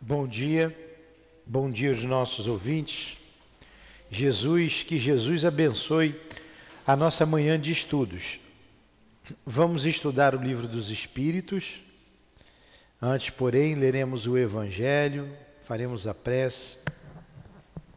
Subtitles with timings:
[0.00, 0.76] Bom dia,
[1.46, 3.16] bom dia aos nossos ouvintes.
[4.10, 6.14] Jesus, que Jesus abençoe
[6.86, 8.38] a nossa manhã de estudos.
[9.44, 11.82] Vamos estudar o livro dos Espíritos.
[13.00, 16.78] Antes, porém, leremos o Evangelho, faremos a prece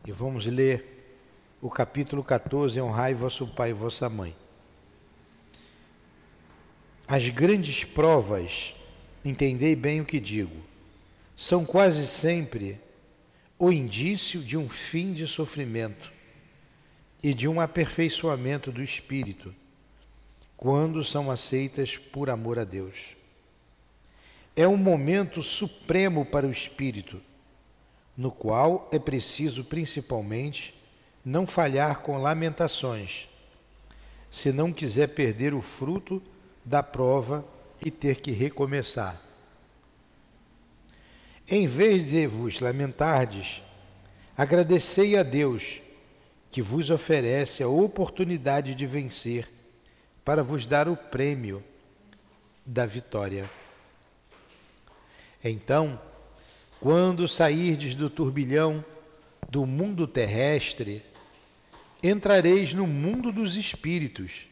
[0.08, 1.20] e vamos ler
[1.62, 4.34] o capítulo 14: Honrai vosso pai e vossa mãe.
[7.06, 8.74] As grandes provas,
[9.24, 10.69] entendei bem o que digo
[11.40, 12.78] são quase sempre
[13.58, 16.12] o indício de um fim de sofrimento
[17.24, 19.56] e de um aperfeiçoamento do espírito,
[20.58, 23.16] quando são aceitas por amor a Deus.
[24.54, 27.22] É um momento supremo para o espírito,
[28.18, 30.76] no qual é preciso principalmente
[31.24, 33.30] não falhar com lamentações,
[34.30, 36.22] se não quiser perder o fruto
[36.66, 37.46] da prova
[37.84, 39.29] e ter que recomeçar.
[41.52, 43.64] Em vez de vos lamentardes,
[44.38, 45.82] agradecei a Deus
[46.52, 49.50] que vos oferece a oportunidade de vencer
[50.24, 51.64] para vos dar o prêmio
[52.64, 53.50] da vitória.
[55.44, 56.00] Então,
[56.80, 58.86] quando sairdes do turbilhão
[59.50, 61.04] do mundo terrestre,
[62.04, 64.46] entrareis no mundo dos espíritos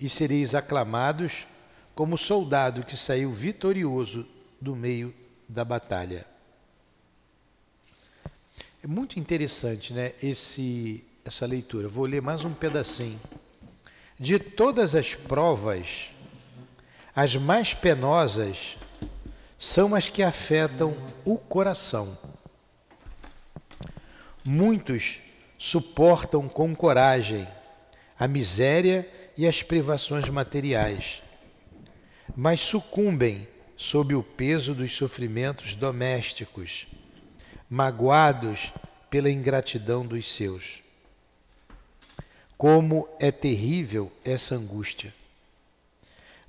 [0.00, 1.46] e sereis aclamados
[1.94, 4.26] como soldado que saiu vitorioso
[4.58, 5.14] do meio
[5.46, 6.29] da batalha.
[8.82, 11.86] É muito interessante, né, esse essa leitura.
[11.86, 13.20] Vou ler mais um pedacinho.
[14.18, 16.08] De todas as provas,
[17.14, 18.78] as mais penosas
[19.58, 22.16] são as que afetam o coração.
[24.42, 25.18] Muitos
[25.58, 27.46] suportam com coragem
[28.18, 31.22] a miséria e as privações materiais,
[32.34, 36.86] mas sucumbem sob o peso dos sofrimentos domésticos,
[37.70, 38.72] magoados
[39.08, 40.82] pela ingratidão dos seus.
[42.58, 45.14] Como é terrível essa angústia!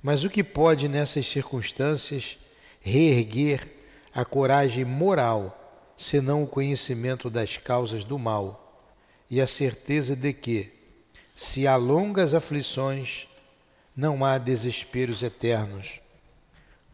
[0.02, 2.36] Mas o que pode nessas circunstâncias
[2.80, 3.70] reerguer
[4.12, 8.82] a coragem moral, senão o conhecimento das causas do mal
[9.30, 10.72] e a certeza de que,
[11.36, 13.28] se há longas aflições,
[13.96, 16.00] não há desesperos eternos,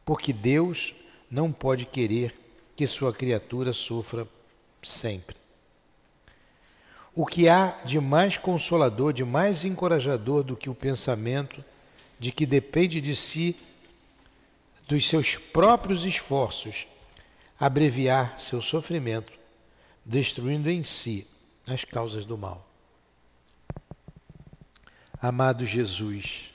[0.05, 0.95] porque Deus
[1.31, 2.35] não pode querer
[2.79, 4.25] que sua criatura sofra
[4.81, 5.35] sempre.
[7.13, 11.65] O que há de mais consolador, de mais encorajador do que o pensamento
[12.21, 13.57] de que depende de si,
[14.87, 16.87] dos seus próprios esforços,
[17.59, 19.33] abreviar seu sofrimento,
[20.05, 21.27] destruindo em si
[21.69, 22.65] as causas do mal.
[25.21, 26.55] Amado Jesus,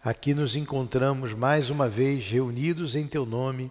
[0.00, 3.68] Aqui nos encontramos mais uma vez reunidos em Teu nome,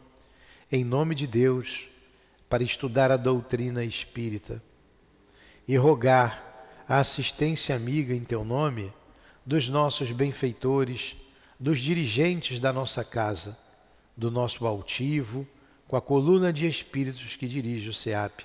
[0.71, 1.87] em nome de Deus,
[2.49, 4.61] para estudar a doutrina espírita
[5.67, 6.43] e rogar
[6.87, 8.91] a assistência amiga em Teu nome
[9.45, 11.15] dos nossos benfeitores,
[11.59, 13.57] dos dirigentes da nossa casa,
[14.15, 15.47] do nosso altivo,
[15.87, 18.41] com a coluna de espíritos que dirige o SEAP.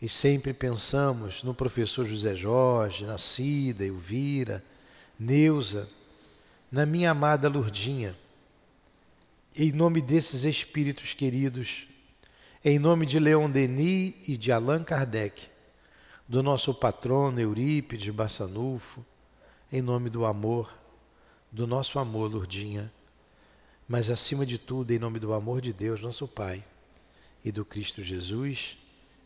[0.00, 4.64] E sempre pensamos no professor José Jorge, na Cida, Elvira,
[5.18, 5.88] Neuza,
[6.70, 8.16] na minha amada Lurdinha,
[9.56, 11.88] em nome desses espíritos queridos,
[12.64, 15.48] em nome de Leon Denis e de Allan Kardec,
[16.28, 19.04] do nosso patrono Eurípides Bassanufo,
[19.72, 20.72] em nome do amor,
[21.50, 22.92] do nosso amor, Lurdinha,
[23.88, 26.64] mas acima de tudo, em nome do amor de Deus, nosso Pai,
[27.44, 28.78] e do Cristo Jesus,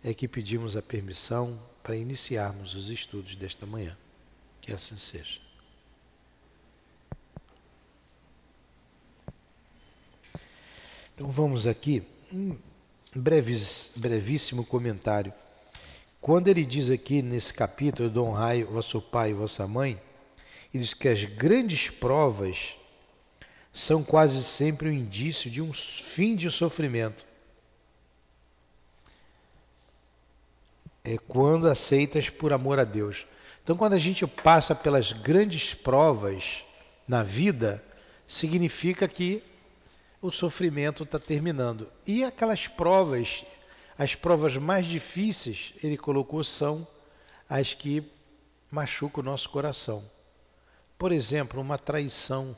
[0.03, 3.97] é que pedimos a permissão para iniciarmos os estudos desta manhã.
[4.63, 5.44] Que assim seja.
[11.25, 12.55] Então vamos aqui, um
[13.17, 15.33] breves, brevíssimo comentário.
[16.21, 19.99] Quando ele diz aqui nesse capítulo honrai vosso pai e vossa mãe,
[20.73, 22.77] ele diz que as grandes provas
[23.73, 27.25] são quase sempre um indício de um fim de sofrimento.
[31.03, 33.25] É quando aceitas por amor a Deus.
[33.63, 36.67] Então, quando a gente passa pelas grandes provas
[37.09, 37.83] na vida,
[38.27, 39.43] significa que
[40.25, 41.87] o sofrimento está terminando.
[42.07, 43.45] E aquelas provas,
[43.99, 46.89] as provas mais difíceis, ele colocou, são
[47.47, 48.03] as que
[48.71, 50.03] machucam o nosso coração.
[50.97, 52.57] Por exemplo, uma traição.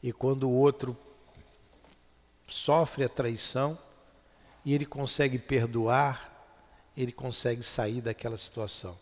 [0.00, 0.96] E quando o outro
[2.46, 3.76] sofre a traição
[4.64, 6.32] e ele consegue perdoar,
[6.96, 8.96] ele consegue sair daquela situação.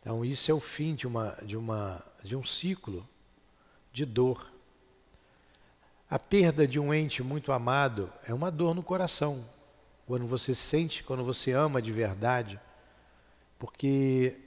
[0.00, 3.04] Então isso é o fim de uma de uma de um ciclo
[3.92, 4.55] de dor.
[6.08, 9.44] A perda de um ente muito amado é uma dor no coração.
[10.06, 12.60] Quando você sente, quando você ama de verdade.
[13.58, 14.38] Porque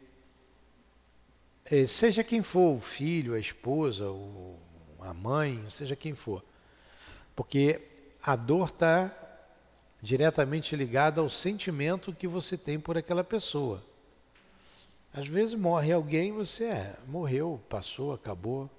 [1.66, 4.06] é, seja quem for, o filho, a esposa,
[5.02, 6.44] a mãe, seja quem for.
[7.36, 7.82] Porque
[8.24, 9.14] a dor está
[10.02, 13.84] diretamente ligada ao sentimento que você tem por aquela pessoa.
[15.14, 18.70] Às vezes morre alguém, você é, morreu, passou, acabou.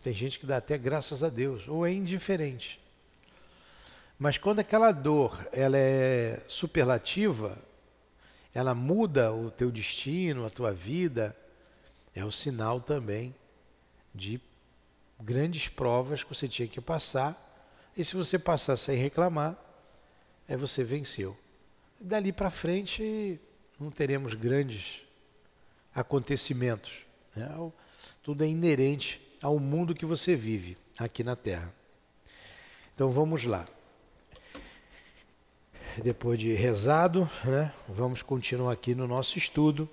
[0.00, 2.80] Tem gente que dá até graças a Deus, ou é indiferente.
[4.18, 7.58] Mas quando aquela dor ela é superlativa,
[8.54, 11.36] ela muda o teu destino, a tua vida,
[12.14, 13.34] é o sinal também
[14.14, 14.40] de
[15.20, 17.40] grandes provas que você tinha que passar.
[17.96, 19.58] E se você passar sem reclamar,
[20.48, 21.36] é você venceu.
[22.00, 23.40] Dali para frente
[23.78, 25.02] não teremos grandes
[25.94, 27.04] acontecimentos.
[27.34, 27.48] Né?
[28.22, 31.70] Tudo é inerente ao mundo que você vive aqui na Terra.
[32.94, 33.68] Então vamos lá.
[36.02, 39.88] Depois de rezado, né, vamos continuar aqui no nosso estudo,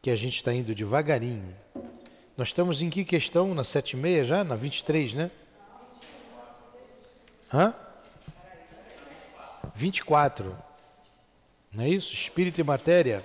[0.00, 1.54] que a gente está indo devagarinho.
[2.36, 3.52] Nós estamos em que questão?
[3.52, 4.44] Na 7 e meia já?
[4.44, 5.30] Na 23, né?
[7.52, 7.74] Hã?
[9.74, 10.56] 24.
[11.72, 12.14] Não é isso?
[12.14, 13.24] Espírito e matéria.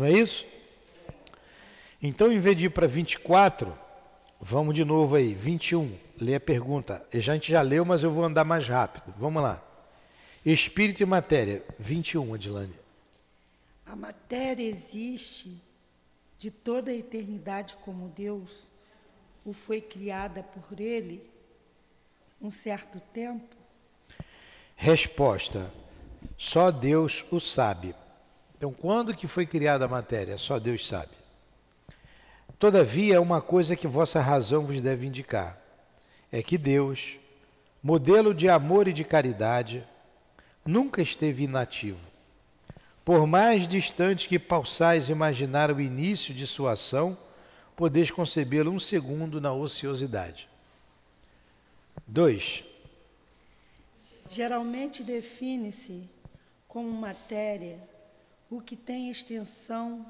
[0.00, 0.46] Não é isso?
[2.02, 3.78] Então, em vez de ir para 24,
[4.40, 5.94] vamos de novo aí, 21.
[6.18, 7.06] Lê a pergunta.
[7.12, 9.12] A gente já leu, mas eu vou andar mais rápido.
[9.18, 9.62] Vamos lá.
[10.42, 12.72] Espírito e matéria, 21, Adilane.
[13.84, 15.54] A matéria existe
[16.38, 18.70] de toda a eternidade como Deus
[19.44, 21.22] o foi criada por Ele
[22.40, 23.54] um certo tempo?
[24.76, 25.70] Resposta:
[26.38, 27.94] Só Deus o sabe.
[28.60, 30.36] Então, quando que foi criada a matéria?
[30.36, 31.12] Só Deus sabe.
[32.58, 35.58] Todavia, uma coisa que vossa razão vos deve indicar
[36.30, 37.16] é que Deus,
[37.82, 39.82] modelo de amor e de caridade,
[40.62, 42.06] nunca esteve inativo.
[43.02, 47.16] Por mais distante que possais imaginar o início de sua ação,
[47.74, 50.50] podeis concebê-lo um segundo na ociosidade.
[52.06, 52.62] 2.
[54.28, 56.06] Geralmente define-se
[56.68, 57.88] como matéria
[58.50, 60.04] o que tem extensão,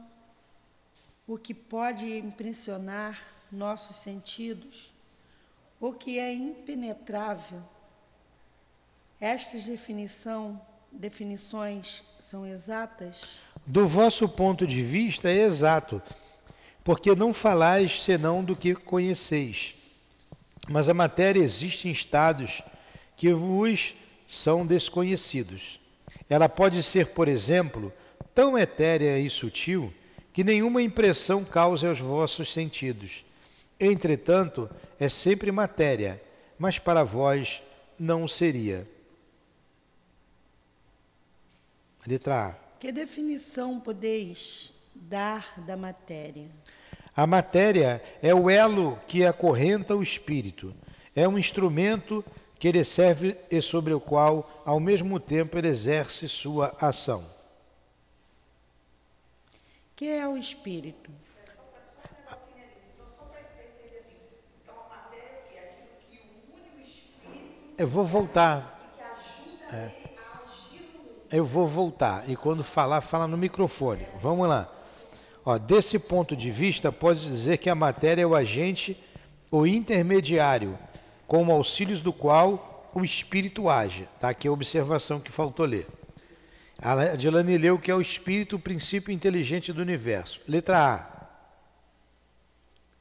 [1.26, 3.22] o que pode impressionar
[3.52, 4.90] nossos sentidos,
[5.78, 7.62] o que é impenetrável.
[9.20, 10.60] Estas definição,
[10.90, 13.20] definições são exatas?
[13.66, 16.02] Do vosso ponto de vista, é exato,
[16.82, 19.74] porque não falais senão do que conheceis.
[20.66, 22.62] Mas a matéria existe em estados
[23.16, 23.94] que vos
[24.26, 25.78] são desconhecidos.
[26.28, 27.92] Ela pode ser, por exemplo,
[28.34, 29.92] tão etérea e sutil
[30.32, 33.24] que nenhuma impressão cause aos vossos sentidos.
[33.78, 36.22] Entretanto, é sempre matéria,
[36.58, 37.62] mas para vós
[37.98, 38.86] não seria.
[42.06, 42.52] Letra A.
[42.78, 46.48] Que definição podeis dar da matéria?
[47.14, 50.74] A matéria é o elo que acorrenta o espírito.
[51.14, 52.24] É um instrumento
[52.58, 57.39] que ele serve e sobre o qual, ao mesmo tempo, ele exerce sua ação
[60.00, 61.10] que é o espírito?
[67.76, 68.80] Eu vou voltar.
[69.70, 69.90] É.
[71.30, 72.24] Eu vou voltar.
[72.30, 74.06] E quando falar, fala no microfone.
[74.16, 74.72] Vamos lá.
[75.44, 78.96] Ó, desse ponto de vista, pode dizer que a matéria é o agente,
[79.50, 80.78] o intermediário,
[81.26, 84.08] com auxílios do qual o espírito age.
[84.18, 84.30] Tá?
[84.30, 85.86] Aqui a observação que faltou ler.
[86.82, 90.40] A Dilane leu que é o espírito, o princípio inteligente do universo.
[90.48, 91.20] Letra A.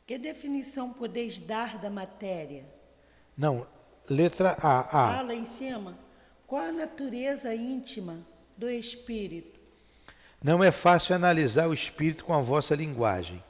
[0.06, 2.66] Que definição podeis dar da matéria?
[3.38, 3.66] Não,
[4.10, 4.80] letra A.
[4.80, 5.20] A.
[5.20, 5.98] Ah, lá em cima.
[6.46, 8.18] Qual a natureza íntima
[8.58, 9.60] do espírito?
[10.44, 13.42] Não é fácil analisar o espírito com a vossa linguagem.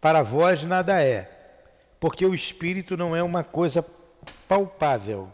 [0.00, 1.30] Para vós nada é,
[1.98, 3.84] porque o espírito não é uma coisa
[4.46, 5.32] palpável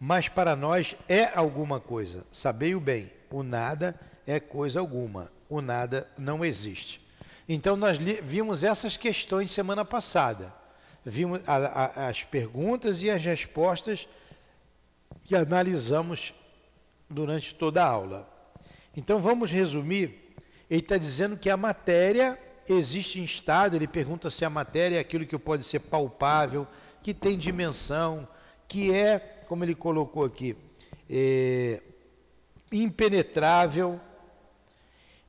[0.00, 2.24] mas para nós é alguma coisa.
[2.32, 7.06] Sabei-o bem, o nada é coisa alguma, o nada não existe.
[7.46, 10.54] Então nós vimos essas questões semana passada.
[11.04, 14.08] Vimos a, a, as perguntas e as respostas
[15.20, 16.32] que analisamos
[17.08, 18.28] durante toda a aula.
[18.96, 20.34] Então vamos resumir.
[20.70, 25.00] Ele está dizendo que a matéria existe em estado, ele pergunta se a matéria é
[25.00, 26.66] aquilo que pode ser palpável,
[27.02, 28.26] que tem dimensão,
[28.68, 30.56] que é como ele colocou aqui,
[31.10, 31.82] é,
[32.70, 34.00] impenetrável,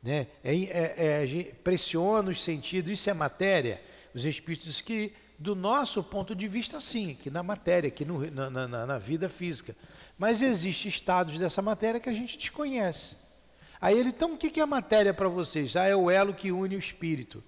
[0.04, 0.28] né?
[0.44, 3.82] É, é, é, pressiona os sentidos, isso é matéria.
[4.14, 8.68] Os espíritos que, do nosso ponto de vista, sim, que na matéria, que no, na,
[8.68, 9.76] na, na vida física.
[10.20, 13.16] Mas existem estados dessa matéria que a gente desconhece.
[13.82, 15.76] Aí ele, então o que é matéria para vocês?
[15.76, 17.44] Ah, é o elo que une o espírito.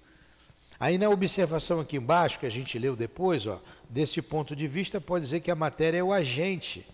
[0.84, 5.00] Aí na observação aqui embaixo, que a gente leu depois, ó, desse ponto de vista,
[5.00, 6.86] pode dizer que a matéria é o agente,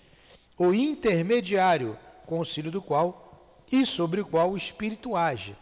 [0.57, 5.57] o intermediário, com o auxílio do qual e sobre o qual o espírito age.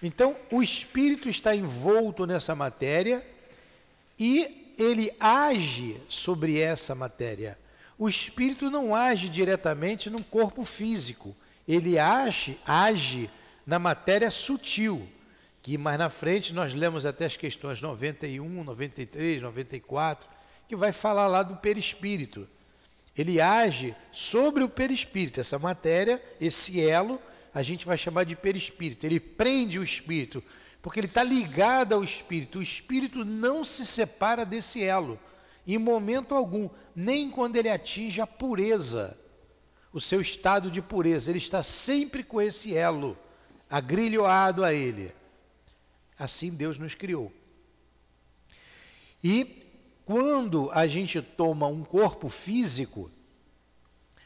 [0.00, 3.26] Então, o espírito está envolto nessa matéria
[4.16, 7.58] e ele age sobre essa matéria.
[7.98, 11.34] O espírito não age diretamente no corpo físico,
[11.66, 13.28] ele age, age
[13.66, 15.08] na matéria sutil,
[15.64, 20.28] que mais na frente nós lemos até as questões 91, 93, 94,
[20.68, 22.46] que vai falar lá do perispírito.
[23.16, 27.18] Ele age sobre o perispírito, essa matéria, esse elo,
[27.54, 29.06] a gente vai chamar de perispírito.
[29.06, 30.44] Ele prende o espírito,
[30.82, 32.58] porque ele está ligado ao espírito.
[32.58, 35.18] O espírito não se separa desse elo,
[35.66, 39.18] em momento algum, nem quando ele atinge a pureza,
[39.94, 41.30] o seu estado de pureza.
[41.30, 43.16] Ele está sempre com esse elo,
[43.70, 45.10] agrilhoado a ele.
[46.18, 47.32] Assim Deus nos criou.
[49.22, 49.62] E
[50.04, 53.10] quando a gente toma um corpo físico,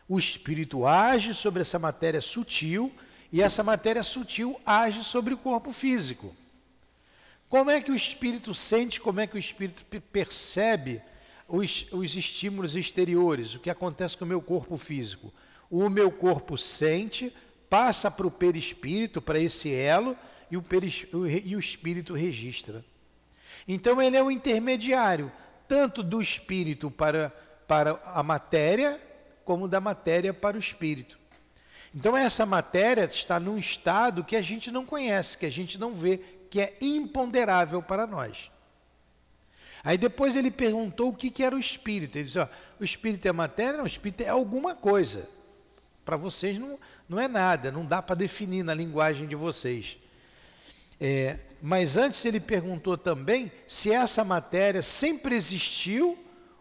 [0.09, 2.93] o espírito age sobre essa matéria sutil
[3.31, 6.35] e essa matéria sutil age sobre o corpo físico.
[7.49, 11.01] Como é que o espírito sente, como é que o espírito percebe
[11.47, 15.33] os, os estímulos exteriores, o que acontece com o meu corpo físico?
[15.71, 17.33] O meu corpo sente,
[17.71, 20.17] passa para o perispírito, para esse elo,
[20.51, 20.65] e o,
[21.45, 22.85] e o espírito registra.
[23.67, 25.31] Então ele é o intermediário,
[25.67, 27.31] tanto do espírito para,
[27.67, 29.01] para a matéria,
[29.45, 31.19] como da matéria para o espírito.
[31.95, 35.95] Então essa matéria está num estado que a gente não conhece, que a gente não
[35.95, 36.19] vê,
[36.51, 38.51] que é imponderável para nós.
[39.85, 42.17] Aí depois ele perguntou o que, que era o espírito.
[42.17, 42.49] Ele disse: ó,
[42.81, 43.79] o espírito é matéria?
[43.79, 45.29] Não, o espírito é alguma coisa.
[46.05, 46.79] Para vocês não,
[47.09, 49.99] não é nada, não dá para definir na linguagem de vocês.
[51.01, 56.19] É, mas antes ele perguntou também se essa matéria sempre existiu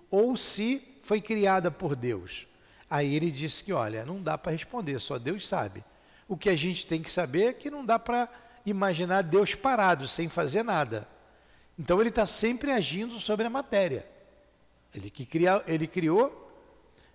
[0.09, 2.47] ou se foi criada por Deus.
[2.89, 5.83] Aí ele disse que, olha, não dá para responder, só Deus sabe.
[6.27, 8.29] O que a gente tem que saber é que não dá para
[8.65, 11.07] imaginar Deus parado, sem fazer nada.
[11.77, 14.07] Então ele está sempre agindo sobre a matéria.
[14.93, 16.51] Ele, que cria, ele criou,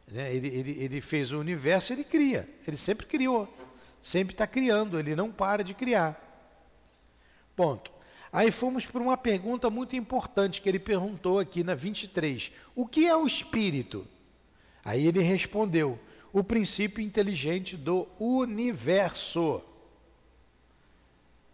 [0.06, 2.48] né, ele, ele, ele fez o universo, ele cria.
[2.66, 3.52] Ele sempre criou,
[4.00, 6.21] sempre está criando, ele não para de criar.
[7.54, 7.92] Ponto.
[8.32, 12.50] Aí fomos para uma pergunta muito importante que ele perguntou aqui na 23.
[12.74, 14.06] O que é o espírito?
[14.82, 15.98] Aí ele respondeu:
[16.32, 19.62] o princípio inteligente do universo.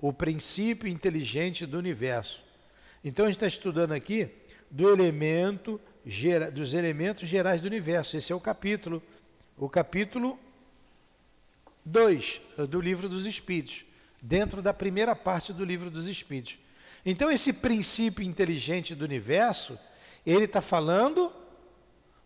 [0.00, 2.45] O princípio inteligente do universo.
[3.05, 4.28] Então a gente está estudando aqui
[4.71, 5.81] do elemento,
[6.55, 8.17] dos elementos gerais do universo.
[8.17, 9.02] Esse é o capítulo,
[9.57, 10.38] o capítulo
[11.85, 13.88] 2 do livro dos Espíritos
[14.23, 16.59] dentro da primeira parte do livro dos Espíritos.
[17.05, 19.79] Então, esse princípio inteligente do universo,
[20.27, 21.33] ele está falando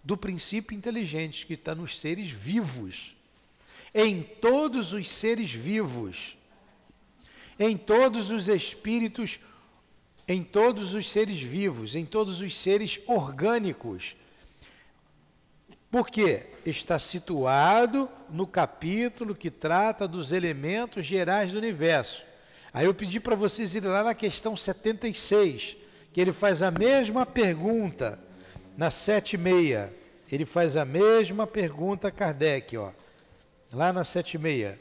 [0.03, 3.15] do princípio inteligente que está nos seres vivos,
[3.95, 6.37] em todos os seres vivos,
[7.59, 9.39] em todos os espíritos,
[10.27, 14.17] em todos os seres vivos, em todos os seres orgânicos,
[15.93, 22.25] porque está situado no capítulo que trata dos elementos gerais do universo.
[22.73, 25.77] Aí eu pedi para vocês irem lá na questão 76,
[26.11, 28.19] que ele faz a mesma pergunta
[28.75, 29.91] na 76.
[30.31, 32.91] Ele faz a mesma pergunta Kardec, ó.
[33.71, 34.79] Lá na 76.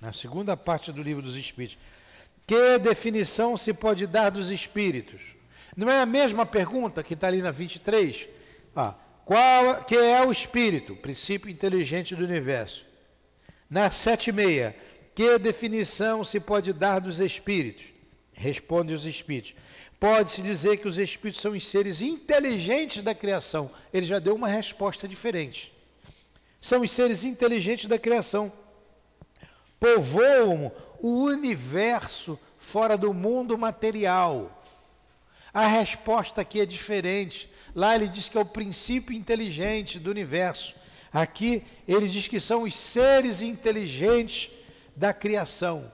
[0.00, 1.76] Na segunda parte do livro dos Espíritos.
[2.48, 5.20] Que definição se pode dar dos espíritos?
[5.76, 8.26] Não é a mesma pergunta que está ali na 23?
[8.74, 8.94] Ah,
[9.26, 10.96] qual que é o espírito?
[10.96, 12.86] Princípio inteligente do universo.
[13.68, 14.74] Na 76,
[15.14, 17.84] que definição se pode dar dos espíritos?
[18.32, 19.54] Responde os espíritos.
[20.00, 23.70] Pode-se dizer que os espíritos são os seres inteligentes da criação.
[23.92, 25.70] Ele já deu uma resposta diferente.
[26.62, 28.50] São os seres inteligentes da criação.
[29.78, 34.62] Povoam o universo fora do mundo material.
[35.52, 37.50] A resposta aqui é diferente.
[37.74, 40.74] Lá ele diz que é o princípio inteligente do universo.
[41.12, 44.50] Aqui ele diz que são os seres inteligentes
[44.94, 45.90] da criação.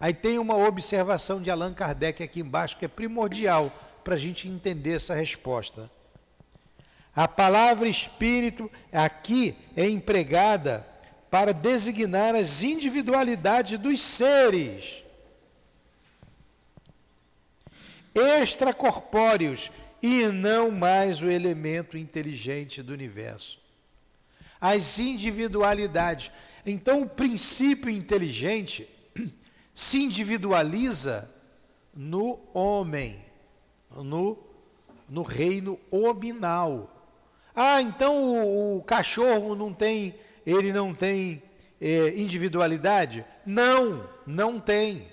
[0.00, 4.48] Aí tem uma observação de Allan Kardec aqui embaixo que é primordial para a gente
[4.48, 5.90] entender essa resposta.
[7.14, 10.86] A palavra espírito aqui é empregada
[11.34, 15.02] para designar as individualidades dos seres
[18.14, 23.58] extracorpóreos e não mais o elemento inteligente do universo.
[24.60, 26.30] As individualidades.
[26.64, 28.88] Então, o princípio inteligente
[29.74, 31.28] se individualiza
[31.92, 33.18] no homem,
[33.90, 34.38] no,
[35.08, 36.94] no reino hominal.
[37.56, 40.14] Ah, então o, o cachorro não tem,
[40.46, 41.42] ele não tem
[41.80, 43.24] é, individualidade?
[43.44, 45.06] Não, não tem.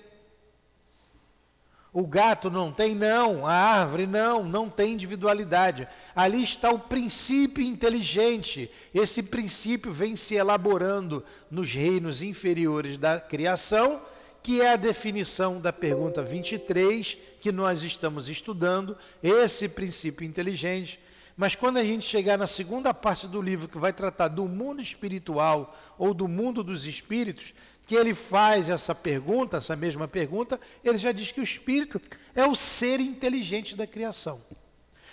[1.92, 2.94] O gato não tem?
[2.94, 3.46] Não.
[3.46, 5.86] A árvore não, não tem individualidade.
[6.16, 8.70] Ali está o princípio inteligente.
[8.94, 14.00] Esse princípio vem se elaborando nos reinos inferiores da criação,
[14.42, 20.98] que é a definição da pergunta 23 que nós estamos estudando, esse princípio inteligente.
[21.42, 24.80] Mas quando a gente chegar na segunda parte do livro, que vai tratar do mundo
[24.80, 27.52] espiritual ou do mundo dos espíritos,
[27.84, 32.00] que ele faz essa pergunta, essa mesma pergunta, ele já diz que o espírito
[32.32, 34.40] é o ser inteligente da criação.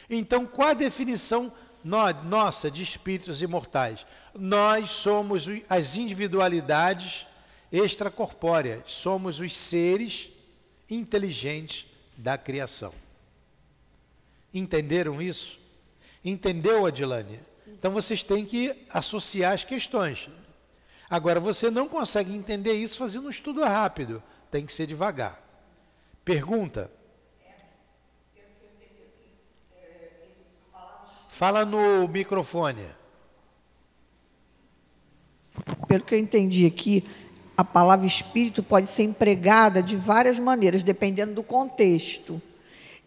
[0.08, 1.52] Então, qual a definição
[1.84, 4.06] nossa de espíritos imortais?
[4.36, 7.26] Nós somos as individualidades
[7.72, 10.30] extracorpóreas, somos os seres
[10.88, 12.94] inteligentes da criação.
[14.54, 15.58] Entenderam isso?
[16.24, 17.40] Entendeu, Adilane?
[17.68, 20.30] Então vocês têm que associar as questões.
[21.10, 24.22] Agora, você não consegue entender isso fazendo um estudo rápido,
[24.52, 25.42] tem que ser devagar.
[26.24, 26.92] Pergunta.
[31.30, 32.86] Fala no microfone.
[35.88, 37.04] Pelo que eu entendi aqui,
[37.58, 42.42] a palavra espírito pode ser empregada de várias maneiras, dependendo do contexto.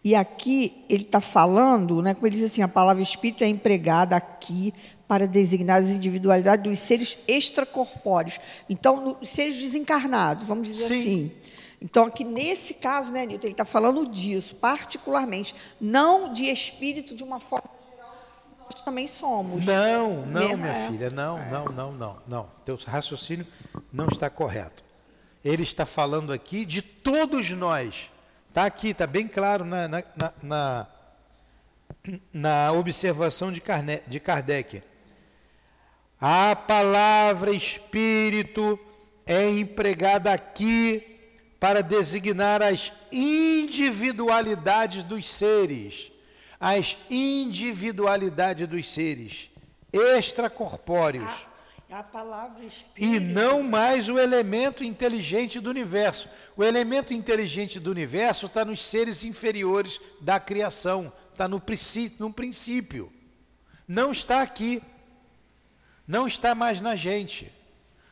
[0.03, 4.15] E aqui ele está falando, né, como ele diz assim, a palavra espírito é empregada
[4.15, 4.73] aqui
[5.07, 8.39] para designar as individualidades dos seres extracorpóreos.
[8.69, 10.99] Então, os seres desencarnados, vamos dizer Sim.
[10.99, 11.31] assim.
[11.81, 17.23] Então, aqui nesse caso, né, Nilton, ele está falando disso, particularmente, não de espírito de
[17.23, 18.15] uma forma geral,
[18.63, 19.65] nós também somos.
[19.65, 20.87] Não, não, Mesmo minha é.
[20.87, 21.49] filha, não, é.
[21.49, 22.49] não, não, não, não.
[22.65, 23.45] Teu raciocínio
[23.91, 24.83] não está correto.
[25.43, 28.09] Ele está falando aqui de todos nós.
[28.53, 30.03] Está aqui, está bem claro na, na,
[30.43, 30.87] na,
[32.31, 33.59] na observação de
[34.19, 34.83] Kardec.
[36.21, 38.79] A palavra espírito
[39.25, 41.19] é empregada aqui
[41.59, 46.11] para designar as individualidades dos seres,
[46.59, 49.49] as individualidades dos seres
[49.91, 51.47] extracorpóreos.
[51.99, 53.15] A, palavra espírito.
[53.15, 56.27] E não mais o elemento inteligente do universo.
[56.57, 62.33] O elemento inteligente do universo está nos seres inferiores da criação, está no princípio, no
[62.33, 63.11] princípio.
[63.87, 64.81] Não está aqui
[66.07, 67.51] não está mais na gente.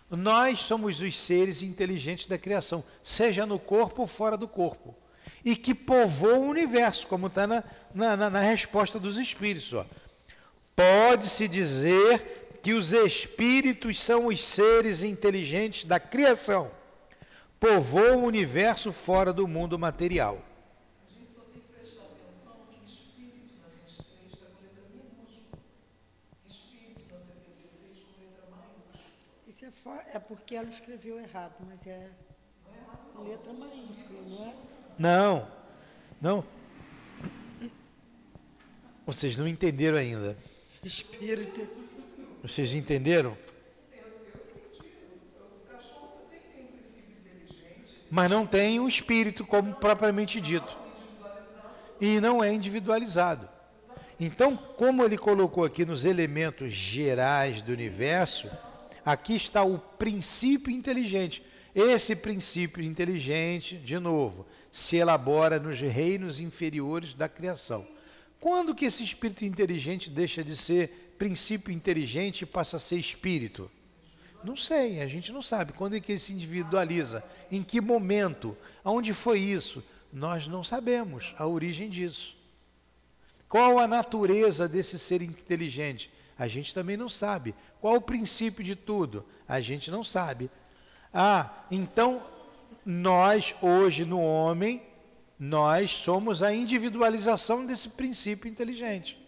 [0.10, 4.96] Nós somos os seres inteligentes da criação, seja no corpo ou fora do corpo.
[5.44, 7.64] E que povoam o universo, como está na,
[7.94, 9.74] na, na, resposta dos espíritos.
[10.76, 16.72] Pode-se dizer que os espíritos são os seres inteligentes da criação,
[17.60, 20.44] povoam o universo fora do mundo material.
[30.14, 32.12] É porque ela escreveu errado, mas é
[33.24, 34.54] letra maiúscula, não é?
[35.00, 35.48] Não,
[36.20, 36.46] não.
[39.06, 40.38] Vocês não entenderam ainda.
[40.84, 41.62] Espírito.
[42.42, 43.38] Vocês entenderam?
[48.10, 50.78] Mas não tem o espírito como propriamente dito.
[52.00, 53.48] E não é individualizado.
[54.20, 58.50] Então, como ele colocou aqui nos elementos gerais do universo,
[59.06, 61.44] Aqui está o princípio inteligente.
[61.74, 67.88] Esse princípio inteligente, de novo, se elabora nos reinos inferiores da criação.
[68.40, 73.70] Quando que esse espírito inteligente deixa de ser princípio inteligente passa a ser espírito?
[74.44, 75.72] Não sei, a gente não sabe.
[75.72, 77.24] Quando é que ele se individualiza?
[77.52, 78.58] Em que momento?
[78.84, 79.84] Aonde foi isso?
[80.12, 82.36] Nós não sabemos a origem disso.
[83.48, 86.12] Qual a natureza desse ser inteligente?
[86.40, 87.54] A gente também não sabe.
[87.80, 89.24] Qual o princípio de tudo?
[89.48, 90.50] A gente não sabe.
[91.14, 92.26] Ah, então
[92.84, 94.82] nós hoje no homem,
[95.38, 99.21] nós somos a individualização desse princípio inteligente.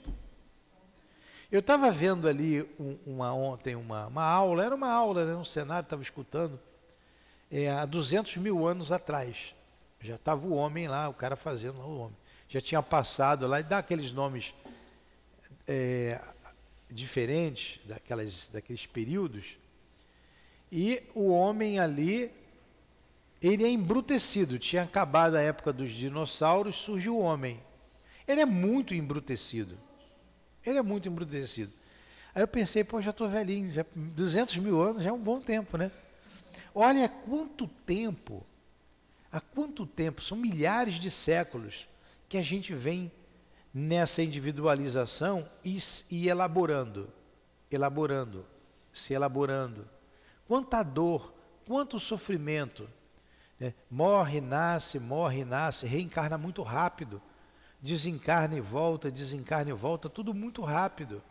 [1.53, 2.67] Eu estava vendo ali
[3.05, 6.59] uma, ontem uma, uma aula, era uma aula, né, no cenário, estava escutando,
[7.51, 9.53] é, há 200 mil anos atrás.
[10.01, 12.17] Já estava o homem lá, o cara fazendo o homem.
[12.49, 14.51] Já tinha passado lá, e dá aqueles nomes
[15.67, 16.19] é,
[16.89, 19.59] diferentes daquelas, daqueles períodos,
[20.71, 22.31] e o homem ali,
[23.39, 24.57] ele é embrutecido.
[24.57, 27.61] Tinha acabado a época dos dinossauros, surgiu o homem.
[28.27, 29.77] Ele é muito embrutecido.
[30.65, 31.71] Ele é muito embrutecido.
[32.34, 35.39] Aí eu pensei, pô, já estou velhinho, já 200 mil anos já é um bom
[35.39, 35.91] tempo, né?
[36.73, 38.43] Olha quanto tempo,
[39.32, 41.88] há quanto tempo, são milhares de séculos
[42.28, 43.12] que a gente vem
[43.73, 45.78] nessa individualização e,
[46.10, 47.10] e elaborando,
[47.69, 48.45] elaborando,
[48.91, 49.88] se elaborando.
[50.47, 51.34] Quanta dor,
[51.67, 52.89] quanto sofrimento.
[53.60, 53.73] Né?
[53.89, 57.21] Morre, nasce, morre, nasce, reencarna muito rápido
[57.84, 61.22] desencarna e volta, desencarna e volta, tudo muito rápido.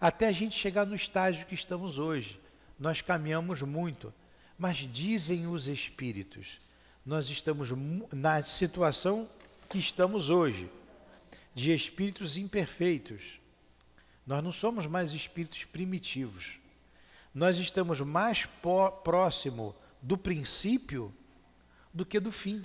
[0.00, 2.40] Até a gente chegar no estágio que estamos hoje.
[2.78, 4.14] Nós caminhamos muito,
[4.56, 6.60] mas dizem os espíritos,
[7.04, 7.70] nós estamos
[8.12, 9.28] na situação
[9.68, 10.70] que estamos hoje,
[11.52, 13.40] de espíritos imperfeitos.
[14.24, 16.58] Nós não somos mais espíritos primitivos.
[17.34, 18.46] Nós estamos mais
[19.02, 21.12] próximo do princípio
[21.92, 22.64] do que do fim.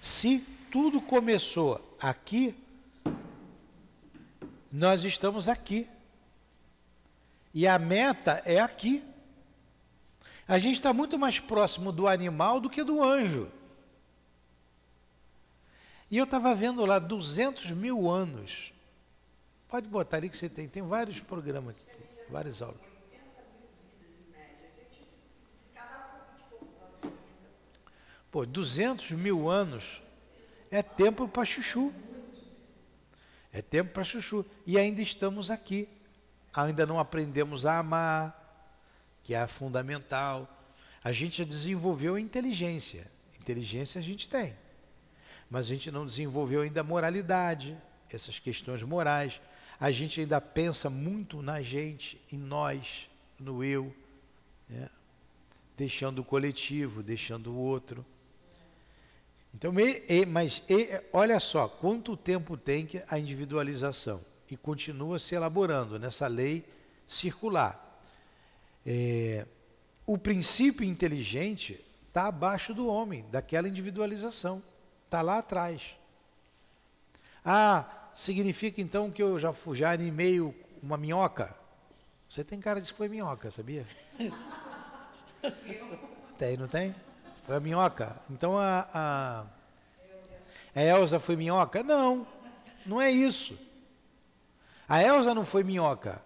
[0.00, 0.44] Se
[0.76, 2.54] tudo começou aqui,
[4.70, 5.88] nós estamos aqui.
[7.54, 9.02] E a meta é aqui.
[10.46, 13.50] A gente está muito mais próximo do animal do que do anjo.
[16.10, 18.70] E eu estava vendo lá 200 mil anos.
[19.70, 21.74] Pode botar ali que você tem, tem vários programas,
[22.28, 22.76] várias aulas.
[28.30, 30.02] Pô, 200 mil anos
[30.70, 31.92] é tempo para chuchu.
[33.52, 34.44] É tempo para chuchu.
[34.66, 35.88] E ainda estamos aqui.
[36.52, 38.72] Ainda não aprendemos a amar,
[39.22, 40.48] que é fundamental.
[41.04, 43.10] A gente já desenvolveu inteligência.
[43.38, 44.56] Inteligência a gente tem.
[45.50, 47.76] Mas a gente não desenvolveu ainda a moralidade,
[48.10, 49.40] essas questões morais.
[49.78, 53.94] A gente ainda pensa muito na gente, em nós, no eu,
[54.68, 54.88] né?
[55.76, 58.04] deixando o coletivo, deixando o outro.
[59.56, 59.72] Então,
[60.28, 60.62] mas
[61.14, 64.22] olha só, quanto tempo tem a individualização?
[64.50, 66.62] E continua se elaborando nessa lei
[67.08, 68.02] circular.
[68.84, 69.46] É,
[70.04, 74.62] o princípio inteligente está abaixo do homem, daquela individualização.
[75.06, 75.96] Está lá atrás.
[77.42, 80.38] Ah, significa então que eu já, já animei
[80.82, 81.56] uma minhoca?
[82.28, 83.86] Você tem cara de que foi minhoca, sabia?
[86.36, 86.94] tem, não tem?
[87.46, 88.16] Foi a minhoca.
[88.28, 89.44] Então a, a,
[90.74, 91.80] a Elza foi minhoca?
[91.80, 92.26] Não,
[92.84, 93.56] não é isso.
[94.88, 96.20] A Elza não foi minhoca.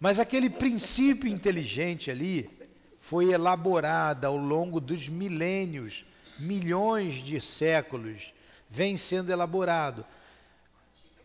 [0.00, 2.50] Mas aquele princípio inteligente ali
[2.98, 6.04] foi elaborado ao longo dos milênios,
[6.36, 8.34] milhões de séculos,
[8.68, 10.04] vem sendo elaborado.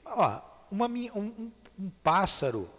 [0.06, 2.70] Ó, uma, um, um pássaro,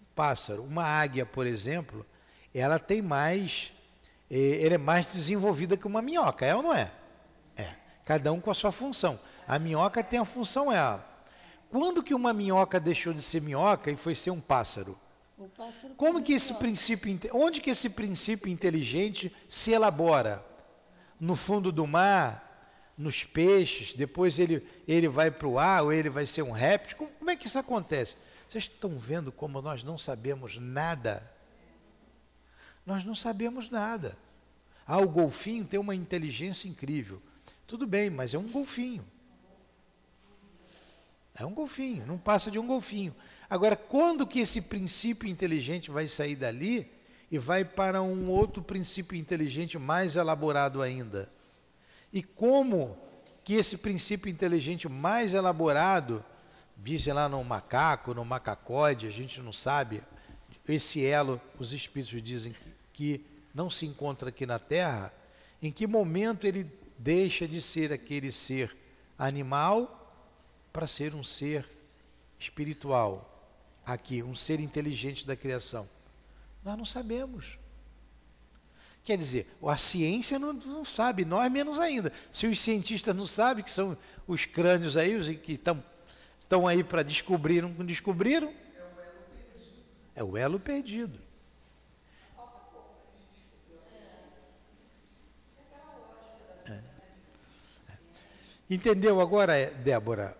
[0.00, 2.06] um pássaro, uma águia, por exemplo,
[2.54, 3.72] ela tem mais
[4.36, 6.90] ele é mais desenvolvida que uma minhoca, é ou não é?
[7.56, 7.68] É.
[8.04, 9.20] Cada um com a sua função.
[9.46, 11.06] A minhoca tem a função ela.
[11.70, 14.98] Quando que uma minhoca deixou de ser minhoca e foi ser um pássaro?
[15.56, 20.44] pássaro Como que esse princípio, onde que esse princípio inteligente se elabora?
[21.20, 26.10] No fundo do mar, nos peixes, depois ele, ele vai para o ar, ou ele
[26.10, 26.96] vai ser um réptil.
[26.96, 28.16] Como, como é que isso acontece?
[28.48, 31.30] Vocês estão vendo como nós não sabemos nada
[32.84, 34.16] nós não sabemos nada.
[34.86, 37.20] Ah, o golfinho tem uma inteligência incrível.
[37.66, 39.04] Tudo bem, mas é um golfinho.
[41.34, 43.14] É um golfinho, não passa de um golfinho.
[43.48, 46.90] Agora, quando que esse princípio inteligente vai sair dali
[47.30, 51.30] e vai para um outro princípio inteligente mais elaborado ainda?
[52.12, 52.98] E como
[53.42, 56.24] que esse princípio inteligente mais elaborado,
[56.76, 60.02] dizem lá no macaco, no macacóide, a gente não sabe,
[60.68, 62.54] esse elo, os espíritos dizem
[62.92, 65.12] que não se encontra aqui na Terra,
[65.60, 68.76] em que momento ele deixa de ser aquele ser
[69.18, 69.98] animal
[70.72, 71.66] para ser um ser
[72.38, 73.28] espiritual,
[73.84, 75.88] aqui, um ser inteligente da criação?
[76.64, 77.58] Nós não sabemos.
[79.04, 82.12] Quer dizer, a ciência não, não, sabe, nós menos ainda.
[82.30, 83.96] Se os cientistas não sabem, que são
[84.28, 85.82] os crânios aí, os que estão,
[86.38, 88.54] estão aí para descobrir, não descobriram,
[90.14, 91.18] é o elo perdido.
[96.68, 96.80] É.
[98.68, 100.36] Entendeu agora, Débora?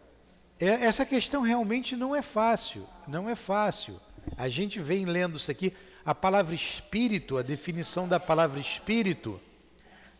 [0.60, 4.00] É, essa questão realmente não é fácil, não é fácil.
[4.36, 9.40] A gente vem lendo isso aqui, a palavra espírito, a definição da palavra espírito,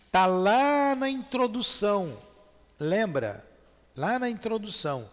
[0.07, 2.17] está lá na introdução.
[2.79, 3.47] Lembra?
[3.97, 5.09] Lá na introdução.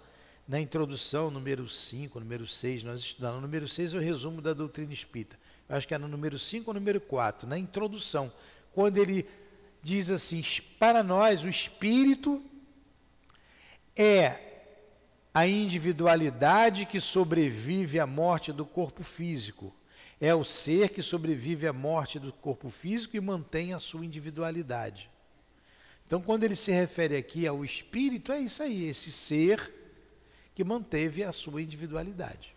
[0.50, 3.36] Na introdução, número 5, número 6, nós estudamos.
[3.36, 5.38] No número 6 é o resumo da doutrina espírita.
[5.70, 8.34] Eu acho que era no número 5 ou número 4, na introdução,
[8.74, 9.30] quando ele
[9.84, 10.44] diz assim:
[10.80, 12.42] para nós, o espírito
[13.96, 14.40] é
[15.32, 19.72] a individualidade que sobrevive à morte do corpo físico.
[20.20, 25.12] É o ser que sobrevive à morte do corpo físico e mantém a sua individualidade.
[26.08, 29.79] Então, quando ele se refere aqui ao espírito, é isso aí, esse ser
[30.60, 32.54] que manteve a sua individualidade.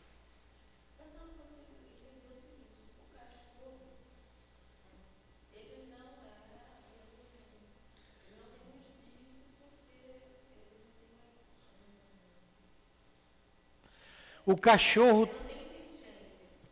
[14.45, 15.31] O cachorro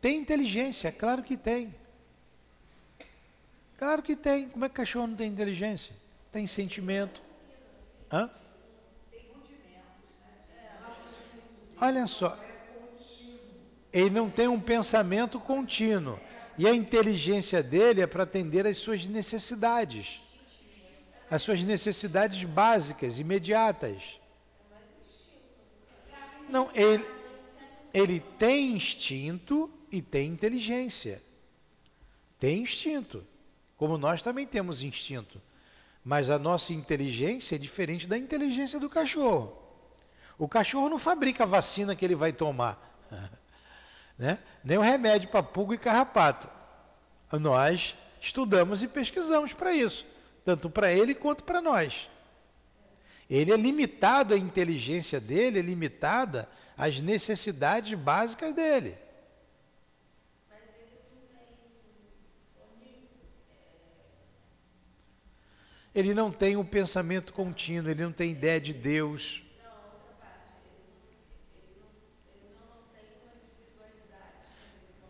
[0.00, 1.72] tem inteligência, claro que tem.
[3.78, 4.48] Claro que tem.
[4.48, 5.94] Como é que cachorro não tem inteligência?
[6.32, 7.22] Tem sentimento.
[8.12, 8.28] Hã?
[11.80, 12.38] Olha só,
[13.92, 16.18] ele não tem um pensamento contínuo.
[16.58, 20.20] E a inteligência dele é para atender às suas necessidades.
[21.30, 24.20] As suas necessidades básicas, imediatas.
[26.50, 27.04] Não, ele,
[27.94, 31.22] ele tem instinto e tem inteligência.
[32.38, 33.26] Tem instinto.
[33.76, 35.40] Como nós também temos instinto.
[36.04, 39.59] Mas a nossa inteligência é diferente da inteligência do cachorro.
[40.40, 42.98] O cachorro não fabrica a vacina que ele vai tomar,
[44.18, 44.38] né?
[44.64, 46.48] nem o remédio para pulga e carrapato.
[47.30, 50.06] Nós estudamos e pesquisamos para isso,
[50.42, 52.08] tanto para ele quanto para nós.
[53.28, 58.96] Ele é limitado, a inteligência dele é limitada às necessidades básicas dele.
[65.94, 69.49] Ele não tem um pensamento contínuo, ele não tem ideia de Deus.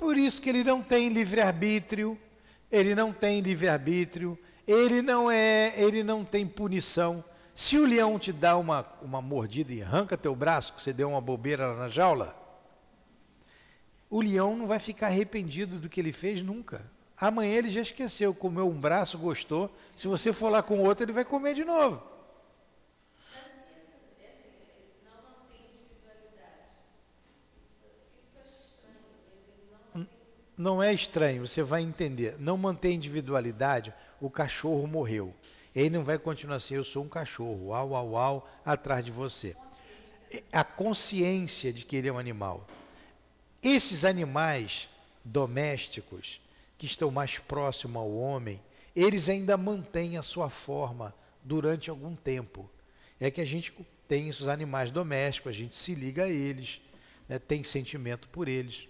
[0.01, 2.19] Por isso que ele não tem livre-arbítrio,
[2.73, 7.23] ele não tem livre-arbítrio, ele não é, ele não tem punição.
[7.55, 11.11] Se o leão te dá uma, uma mordida e arranca teu braço, que você deu
[11.11, 12.35] uma bobeira na jaula,
[14.09, 16.81] o leão não vai ficar arrependido do que ele fez nunca.
[17.21, 19.71] Amanhã ele já esqueceu, comeu um braço, gostou.
[19.95, 22.03] Se você for lá com outro, ele vai comer de novo.
[30.61, 32.37] Não é estranho, você vai entender.
[32.39, 35.35] Não mantém individualidade, o cachorro morreu.
[35.75, 39.57] Ele não vai continuar assim, eu sou um cachorro, au, au, au, atrás de você.
[40.53, 42.67] A consciência de que ele é um animal.
[43.63, 44.87] Esses animais
[45.25, 46.43] domésticos,
[46.77, 48.61] que estão mais próximos ao homem,
[48.95, 52.69] eles ainda mantêm a sua forma durante algum tempo.
[53.19, 53.73] É que a gente
[54.07, 56.83] tem esses animais domésticos, a gente se liga a eles,
[57.27, 58.90] né, tem sentimento por eles.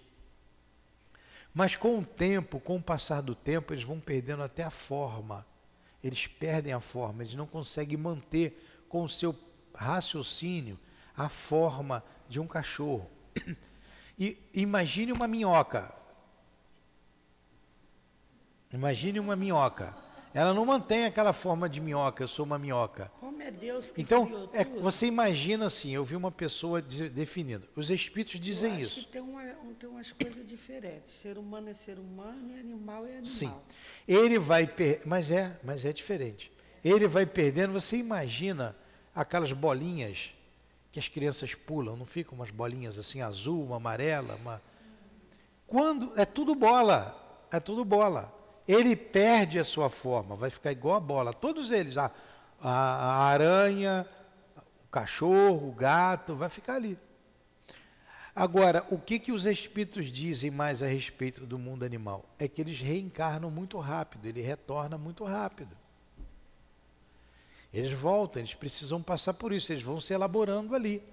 [1.53, 5.45] Mas com o tempo, com o passar do tempo, eles vão perdendo até a forma.
[6.03, 9.37] Eles perdem a forma, eles não conseguem manter com o seu
[9.73, 10.79] raciocínio
[11.15, 13.09] a forma de um cachorro.
[14.19, 15.91] E imagine uma minhoca.
[18.71, 19.95] Imagine uma minhoca.
[20.33, 23.11] Ela não mantém aquela forma de minhoca, eu sou uma minhoca.
[23.19, 27.67] Como é Deus que Então, é, você imagina assim, eu vi uma pessoa definindo.
[27.75, 28.99] Os espíritos dizem eu acho isso.
[29.01, 29.43] Que tem, uma,
[29.77, 31.13] tem umas coisas diferentes.
[31.13, 33.25] Ser humano é ser humano e animal é animal.
[33.25, 33.51] Sim.
[34.07, 35.01] Ele vai per...
[35.05, 36.51] mas é, mas é diferente.
[36.83, 38.75] Ele vai perdendo, você imagina
[39.13, 40.33] aquelas bolinhas
[40.91, 44.61] que as crianças pulam, não ficam umas bolinhas assim azul, uma amarela, uma
[45.67, 50.95] Quando é tudo bola, é tudo bola ele perde a sua forma, vai ficar igual
[50.95, 51.33] a bola.
[51.33, 52.11] Todos eles, a,
[52.61, 54.07] a, aranha,
[54.85, 56.97] o cachorro, o gato, vai ficar ali.
[58.35, 62.25] Agora, o que, que os espíritos dizem mais a respeito do mundo animal?
[62.39, 65.75] É que eles reencarnam muito rápido, ele retorna muito rápido.
[67.73, 71.03] Eles voltam, eles precisam passar por isso, eles vão se elaborando ali.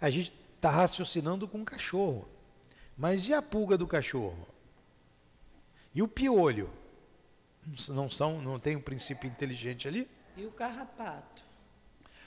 [0.00, 2.28] A gente está raciocinando com o cachorro.
[2.96, 4.46] Mas e a pulga do cachorro?
[5.94, 6.70] E o piolho?
[7.88, 10.08] Não são, não tem um princípio inteligente ali?
[10.36, 11.44] E o carrapato?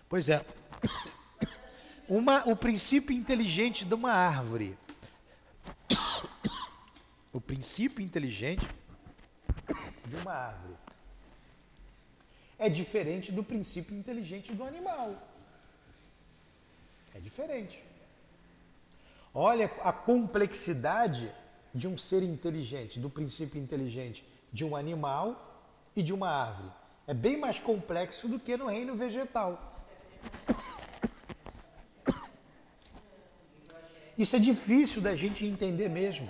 [0.08, 0.45] Pois é.
[2.08, 4.78] Uma, o princípio inteligente de uma árvore.
[7.34, 8.65] O princípio inteligente
[10.06, 10.75] de uma árvore
[12.58, 15.15] é diferente do princípio inteligente do animal.
[17.13, 17.84] É diferente.
[19.34, 21.32] Olha a complexidade
[21.76, 25.62] de um ser inteligente, do princípio inteligente de um animal
[25.94, 26.72] e de uma árvore.
[27.06, 29.74] É bem mais complexo do que no reino vegetal.
[34.18, 36.30] Isso é difícil da gente entender mesmo.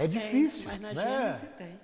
[0.00, 0.70] É difícil.
[0.70, 1.32] Tem, mas na né?
[1.32, 1.80] Gênesis tem.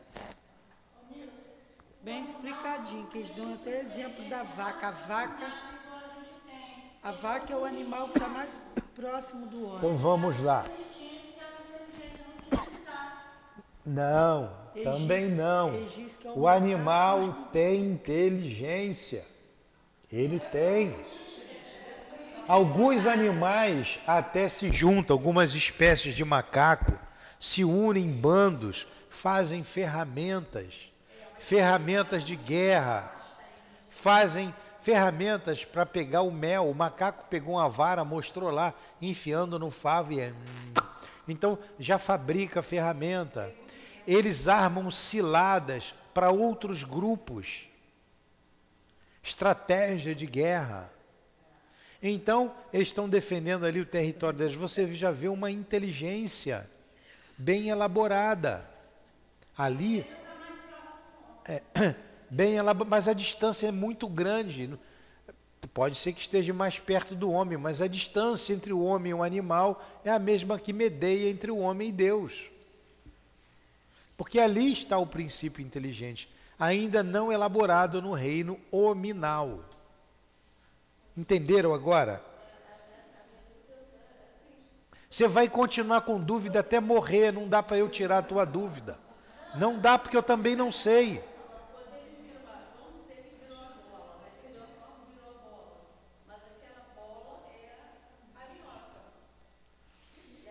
[2.03, 4.89] Bem explicadinho, que eles dão até exemplo da vaca.
[4.89, 5.53] A vaca,
[7.03, 8.59] a vaca é o animal que está mais
[8.95, 9.77] próximo do homem.
[9.77, 10.65] Então vamos lá.
[13.89, 15.71] Não, Eles também diz- não.
[16.25, 19.25] é O animal tem inteligência.
[20.13, 20.95] Ele tem.
[22.47, 26.93] Alguns animais até se juntam, algumas espécies de macaco
[27.39, 30.91] se unem em bandos, fazem ferramentas,
[31.39, 33.13] ferramentas de guerra,
[33.89, 36.69] fazem ferramentas para pegar o mel.
[36.69, 40.29] O macaco pegou uma vara, mostrou lá, enfiando no favo e é.
[40.33, 40.83] hum.
[41.29, 43.53] Então já fabrica ferramenta.
[44.09, 47.69] Eles armam ciladas para outros grupos.
[49.23, 50.91] Estratégia de guerra.
[52.03, 54.55] Então, eles estão defendendo ali o território deles.
[54.55, 56.67] Você já vê uma inteligência
[57.37, 58.67] bem elaborada.
[59.55, 60.07] Ali,
[61.45, 61.61] é,
[62.31, 64.71] bem elaborada, mas a distância é muito grande.
[65.75, 69.15] Pode ser que esteja mais perto do homem, mas a distância entre o homem e
[69.15, 72.51] o animal é a mesma que medeia entre o homem e Deus.
[74.19, 76.29] Porque ali está o princípio inteligente,
[76.59, 79.61] ainda não elaborado no reino hominal.
[81.17, 82.21] Entenderam agora?
[85.09, 88.99] Você vai continuar com dúvida até morrer, não dá para eu tirar a tua dúvida.
[89.55, 91.23] Não dá porque eu também não sei.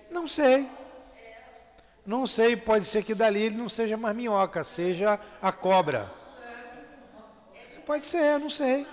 [0.10, 0.77] Não sei.
[2.08, 6.10] Não sei, pode ser que dali ele não seja mais minhoca, seja a cobra.
[7.86, 8.88] Pode ser, não sei.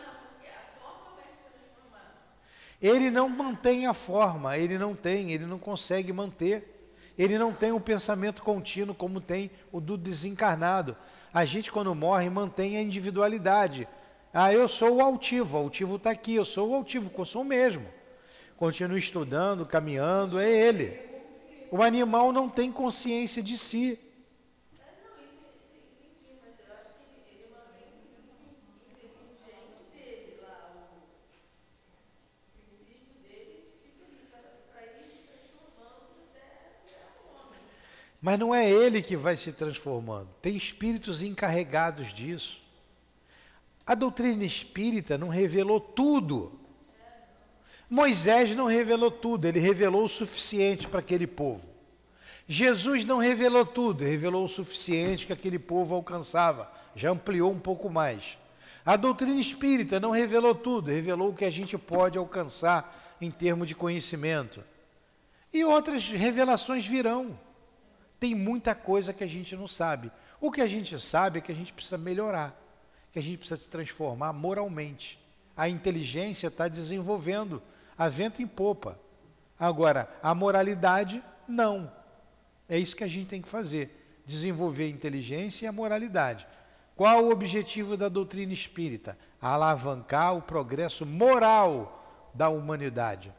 [2.82, 6.92] Ele não mantém a forma, ele não tem, ele não consegue manter.
[7.16, 10.96] Ele não tem um pensamento contínuo como tem o do desencarnado.
[11.32, 13.86] A gente, quando morre, mantém a individualidade.
[14.32, 17.42] Ah, eu sou o altivo, o altivo está aqui, eu sou o altivo, eu sou
[17.42, 17.86] o mesmo.
[18.56, 21.13] Continua estudando, caminhando, é ele.
[21.76, 23.98] O animal não tem consciência de si.
[38.22, 40.28] Mas não é ele que vai se transformando.
[40.40, 42.62] Tem espíritos encarregados disso.
[43.84, 46.56] A doutrina espírita não revelou tudo.
[47.94, 51.64] Moisés não revelou tudo, ele revelou o suficiente para aquele povo.
[52.48, 57.88] Jesus não revelou tudo, revelou o suficiente que aquele povo alcançava, já ampliou um pouco
[57.88, 58.36] mais.
[58.84, 63.68] A doutrina espírita não revelou tudo, revelou o que a gente pode alcançar em termos
[63.68, 64.64] de conhecimento.
[65.52, 67.38] E outras revelações virão.
[68.18, 70.10] Tem muita coisa que a gente não sabe.
[70.40, 72.60] O que a gente sabe é que a gente precisa melhorar,
[73.12, 75.16] que a gente precisa se transformar moralmente.
[75.56, 77.62] A inteligência está desenvolvendo
[77.96, 78.98] a vento em popa.
[79.58, 81.90] Agora, a moralidade, não.
[82.68, 86.46] É isso que a gente tem que fazer: desenvolver a inteligência e a moralidade.
[86.96, 89.18] Qual o objetivo da doutrina espírita?
[89.40, 93.32] Alavancar o progresso moral da humanidade.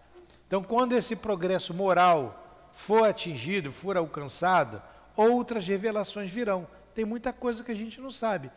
[0.48, 4.82] Então, quando esse progresso moral for atingido, for alcançado,
[5.16, 6.68] outras revelações virão.
[6.94, 8.52] Tem muita coisa que a gente não sabe.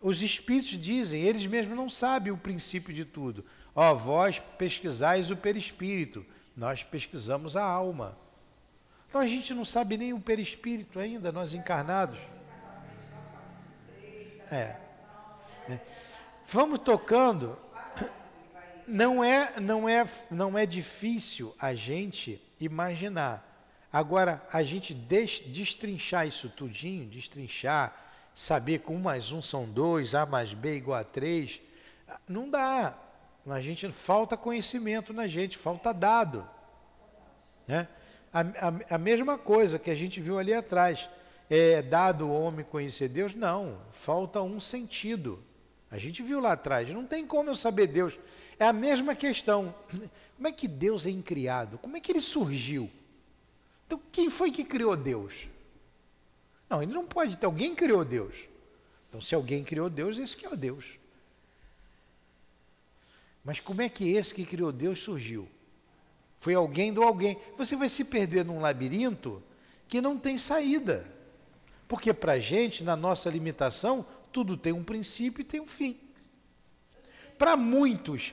[0.00, 3.44] Os espíritos dizem, eles mesmos não sabem o princípio de tudo.
[3.74, 6.24] Ó, vós pesquisais o perispírito,
[6.56, 8.16] nós pesquisamos a alma.
[9.08, 12.18] Então a gente não sabe nem o perispírito ainda, nós encarnados.
[14.50, 14.76] É.
[15.68, 15.80] é.
[16.46, 17.58] Vamos tocando.
[18.86, 23.50] Não é, não é, não é difícil a gente imaginar.
[23.92, 27.94] Agora, a gente des, destrinchar isso tudinho, destrinchar,
[28.34, 31.62] saber que um mais um são dois, A mais B igual a três,
[32.28, 32.98] não dá.
[33.46, 36.48] A gente falta conhecimento na gente, falta dado.
[37.66, 37.86] Né?
[38.32, 41.08] A, a, a mesma coisa que a gente viu ali atrás.
[41.50, 43.34] É dado o homem conhecer Deus?
[43.34, 45.44] Não, falta um sentido.
[45.90, 48.18] A gente viu lá atrás, não tem como eu saber Deus.
[48.58, 49.74] É a mesma questão.
[50.36, 51.78] Como é que Deus é incriado?
[51.78, 52.90] Como é que ele surgiu?
[53.86, 55.48] Então, quem foi que criou Deus?
[56.68, 57.46] Não, ele não pode ter.
[57.46, 58.34] Alguém criou Deus.
[59.08, 60.98] Então, se alguém criou Deus, esse que é o Deus.
[63.44, 65.46] Mas como é que esse que criou Deus surgiu?
[66.38, 67.38] Foi alguém do alguém.
[67.56, 69.42] Você vai se perder num labirinto
[69.86, 71.06] que não tem saída.
[71.86, 75.98] Porque para a gente, na nossa limitação, tudo tem um princípio e tem um fim.
[77.38, 78.32] Para muitos.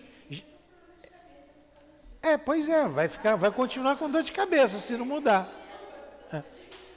[2.21, 5.49] É, pois é, vai ficar, vai continuar com dor de cabeça se não mudar.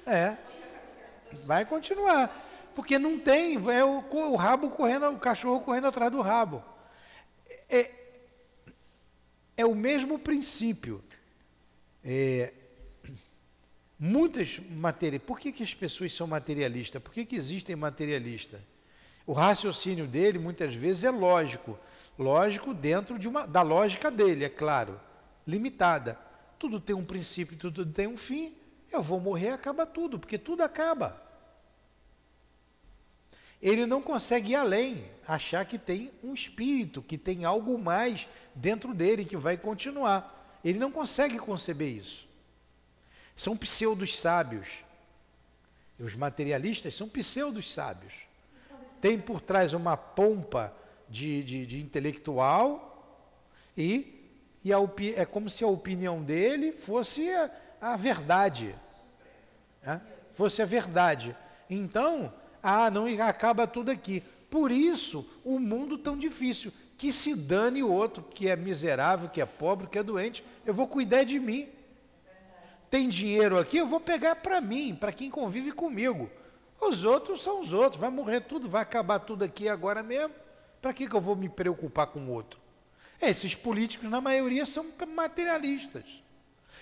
[0.06, 0.12] É.
[0.12, 0.38] é.
[1.44, 2.42] Vai continuar.
[2.74, 6.62] Porque não tem, é o, o rabo correndo, o cachorro correndo atrás do rabo.
[7.70, 8.03] É,
[9.56, 11.02] é o mesmo princípio.
[12.04, 12.52] É,
[13.98, 15.22] muitas matérias.
[15.22, 17.02] Por que, que as pessoas são materialistas?
[17.02, 18.60] Por que, que existem materialistas?
[19.26, 21.78] O raciocínio dele muitas vezes é lógico,
[22.18, 25.00] lógico dentro de uma, da lógica dele, é claro,
[25.46, 26.18] limitada.
[26.58, 28.54] Tudo tem um princípio, tudo tem um fim.
[28.92, 31.23] Eu vou morrer, acaba tudo, porque tudo acaba.
[33.64, 38.94] Ele não consegue ir além, achar que tem um espírito, que tem algo mais dentro
[38.94, 40.60] dele que vai continuar.
[40.62, 42.28] Ele não consegue conceber isso.
[43.34, 44.68] São pseudos sábios.
[45.98, 48.12] E os materialistas são pseudos sábios
[49.04, 50.72] tem por trás uma pompa
[51.10, 53.20] de, de, de intelectual
[53.76, 54.32] e,
[54.64, 54.78] e a,
[55.14, 57.50] é como se a opinião dele fosse a,
[57.82, 58.74] a verdade.
[59.82, 60.00] É?
[60.32, 61.36] Fosse a verdade.
[61.68, 62.32] Então,
[62.66, 64.22] ah, não acaba tudo aqui.
[64.48, 66.72] Por isso, o mundo tão difícil.
[66.96, 70.42] Que se dane o outro que é miserável, que é pobre, que é doente.
[70.64, 71.68] Eu vou cuidar de mim.
[72.88, 76.30] Tem dinheiro aqui, eu vou pegar para mim, para quem convive comigo.
[76.80, 80.34] Os outros são os outros, vai morrer tudo, vai acabar tudo aqui agora mesmo.
[80.80, 82.58] Para que, que eu vou me preocupar com o outro?
[83.20, 86.22] Esses políticos, na maioria, são materialistas.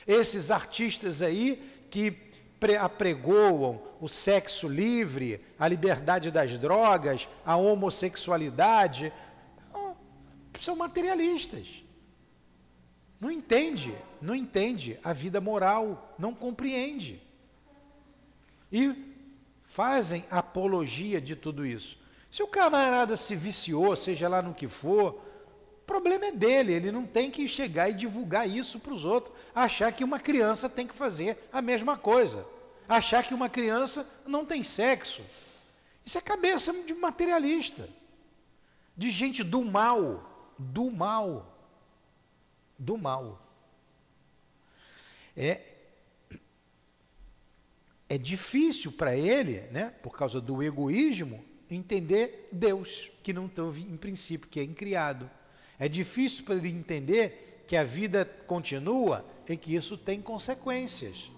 [0.07, 2.31] Esses artistas aí que
[2.81, 9.13] apregoam o sexo livre, a liberdade das drogas, a homossexualidade,
[10.59, 11.83] são materialistas.
[13.21, 17.23] Não entende, não entende a vida moral, não compreende.
[18.71, 18.95] E
[19.63, 21.99] fazem apologia de tudo isso.
[22.31, 25.23] Se o camarada se viciou, seja lá no que for,
[25.83, 29.37] o problema é dele, ele não tem que chegar e divulgar isso para os outros,
[29.55, 32.47] achar que uma criança tem que fazer a mesma coisa,
[32.89, 35.23] achar que uma criança não tem sexo.
[36.05, 37.89] Isso é cabeça de materialista,
[38.97, 41.57] de gente do mal, do mal,
[42.79, 43.41] do mal.
[45.37, 45.61] É,
[48.09, 53.97] é difícil para ele, né, por causa do egoísmo, entender Deus, que não teve em
[53.97, 55.31] princípio, que é incriado.
[55.79, 61.32] É difícil para ele entender que a vida continua e que isso tem consequências.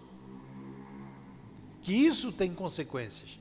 [1.85, 3.39] Que isso tem consequências.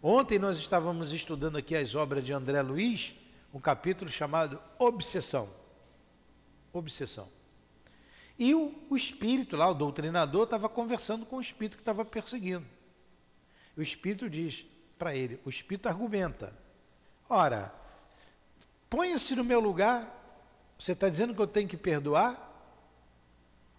[0.00, 3.14] Ontem nós estávamos estudando aqui as obras de André Luiz,
[3.52, 5.48] um capítulo chamado Obsessão.
[6.72, 7.28] Obsessão.
[8.38, 12.64] E o, o espírito lá, o doutrinador, estava conversando com o espírito que estava perseguindo.
[13.76, 14.64] O espírito diz
[14.96, 16.56] para ele, o espírito argumenta:
[17.28, 17.74] Ora,
[18.88, 20.16] ponha-se no meu lugar,
[20.78, 22.38] você está dizendo que eu tenho que perdoar?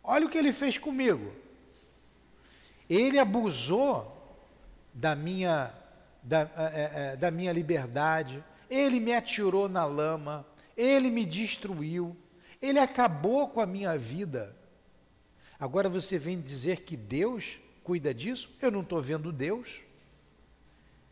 [0.03, 1.33] Olha o que ele fez comigo.
[2.91, 4.45] Ele abusou
[4.93, 5.73] da minha,
[6.21, 12.17] da, é, é, da minha liberdade, ele me atirou na lama, ele me destruiu,
[12.61, 14.53] ele acabou com a minha vida.
[15.57, 18.53] Agora você vem dizer que Deus cuida disso?
[18.61, 19.79] Eu não estou vendo Deus.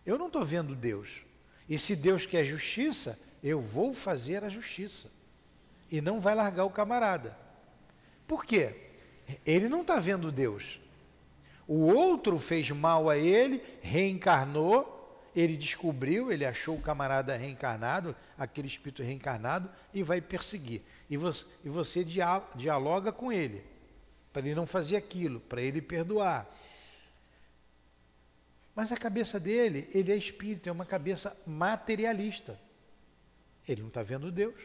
[0.06, 1.22] Eu não estou vendo Deus.
[1.70, 5.10] E se Deus quer justiça, eu vou fazer a justiça.
[5.90, 7.38] E não vai largar o camarada.
[8.28, 8.76] Por quê?
[9.46, 10.78] Ele não está vendo Deus.
[11.70, 18.66] O outro fez mal a ele, reencarnou, ele descobriu, ele achou o camarada reencarnado, aquele
[18.66, 20.82] espírito reencarnado, e vai perseguir.
[21.08, 22.04] E você, e você
[22.56, 23.64] dialoga com ele,
[24.34, 26.50] para ele não fazer aquilo, para ele perdoar.
[28.74, 32.60] Mas a cabeça dele, ele é espírito, é uma cabeça materialista.
[33.68, 34.56] Ele não está vendo Deus,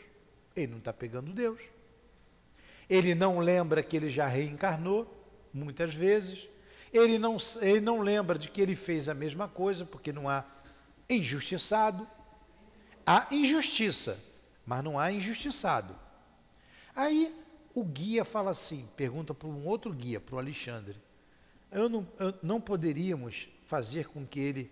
[0.57, 1.61] ele não está pegando Deus.
[2.89, 5.07] Ele não lembra que ele já reencarnou,
[5.53, 6.49] muitas vezes.
[6.95, 10.45] Ele não, ele não lembra de que ele fez a mesma coisa, porque não há
[11.11, 12.07] injustiçado.
[13.05, 14.17] Há injustiça,
[14.65, 15.99] mas não há injustiçado.
[16.95, 17.35] Aí
[17.75, 20.97] o guia fala assim, pergunta para um outro guia, para o Alexandre,
[21.73, 24.71] eu não, eu, não poderíamos fazer com que ele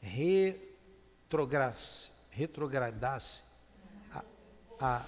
[0.00, 3.42] retrogradasse, retrogradasse
[4.12, 4.22] a,
[4.80, 5.02] a,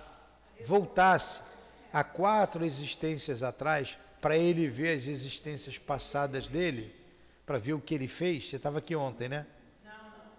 [0.67, 1.41] voltasse
[1.93, 3.97] a quatro existências atrás,
[4.27, 6.93] para ele ver as existências passadas dele,
[7.47, 8.51] para ver o que ele fez.
[8.51, 9.47] Você estava aqui ontem, né?
[9.85, 10.33] Não, não.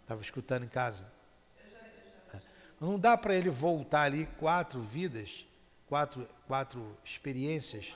[0.00, 1.04] Estava escutando em casa.
[1.62, 2.42] Eu já, eu já.
[2.80, 5.44] Não dá para ele voltar ali quatro vidas
[5.86, 7.94] quatro, quatro experiências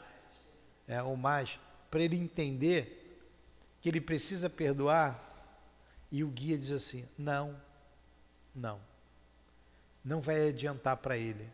[0.87, 1.59] é, ou mais,
[1.91, 3.19] para ele entender
[3.81, 5.19] que ele precisa perdoar.
[6.13, 7.59] E o guia diz assim: não,
[8.55, 8.79] não,
[10.05, 11.49] não vai adiantar para ele,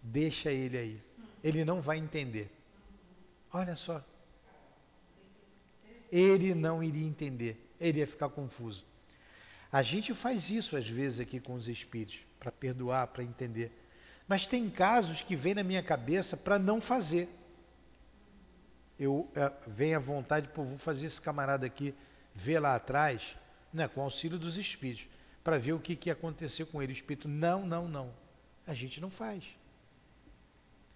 [0.00, 1.02] deixa ele aí.
[1.44, 2.61] Ele não vai entender.
[3.52, 4.02] Olha só.
[6.10, 7.68] Ele não iria entender.
[7.80, 8.84] Ele ia ficar confuso.
[9.70, 13.72] A gente faz isso às vezes aqui com os espíritos, para perdoar, para entender.
[14.28, 17.28] Mas tem casos que vem na minha cabeça para não fazer.
[18.98, 21.94] Eu é, venho à vontade, pô, vou fazer esse camarada aqui
[22.34, 23.36] ver lá atrás,
[23.72, 25.08] né, com auxílio dos espíritos,
[25.42, 26.92] para ver o que, que ia acontecer com ele.
[26.92, 28.12] O espírito, não, não, não.
[28.66, 29.44] A gente não faz.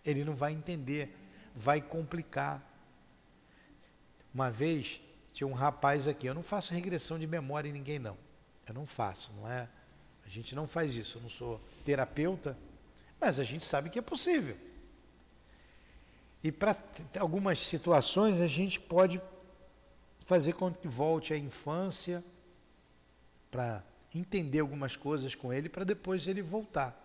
[0.05, 1.15] Ele não vai entender,
[1.57, 2.63] vai complicar.
[4.33, 5.01] Uma vez
[5.33, 8.17] tinha um rapaz aqui, eu não faço regressão de memória em ninguém não.
[8.69, 9.69] Eu não faço, não é?
[10.25, 11.19] A gente não faz isso.
[11.19, 12.57] Eu não sou terapeuta,
[13.21, 14.57] mas a gente sabe que é possível.
[16.43, 16.77] E para
[17.19, 19.21] algumas situações a gente pode
[20.25, 22.23] fazer com que volte à infância
[23.51, 23.83] para
[24.15, 27.03] entender algumas coisas com ele para depois ele voltar.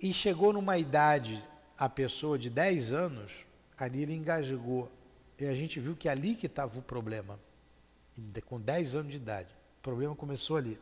[0.00, 1.44] E chegou numa idade,
[1.80, 3.46] a pessoa de 10 anos,
[3.78, 4.92] ali ele engasgou.
[5.38, 7.40] E a gente viu que ali que estava o problema
[8.44, 9.48] com 10 anos de idade.
[9.78, 10.78] O problema começou ali.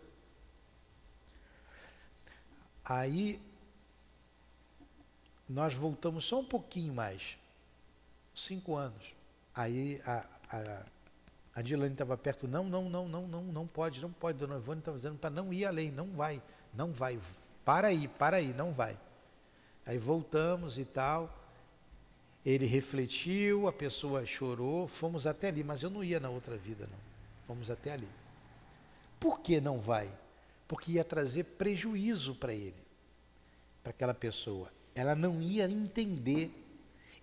[2.84, 3.40] Aí
[5.48, 7.38] nós voltamos só um pouquinho mais,
[8.34, 9.14] cinco anos.
[9.54, 10.84] Aí a, a,
[11.54, 14.80] a Dilane estava perto, não, não, não, não, não, não pode, não pode, dona Ivone
[14.80, 16.42] estava dizendo para não ir além, não vai,
[16.74, 17.20] não vai,
[17.64, 18.98] para aí, para aí, não vai.
[19.88, 21.34] Aí voltamos e tal.
[22.44, 26.86] Ele refletiu, a pessoa chorou, fomos até ali, mas eu não ia na outra vida,
[26.86, 26.98] não.
[27.48, 28.08] Vamos até ali.
[29.18, 30.06] Por que não vai?
[30.68, 32.76] Porque ia trazer prejuízo para ele,
[33.82, 34.70] para aquela pessoa.
[34.94, 36.50] Ela não ia entender.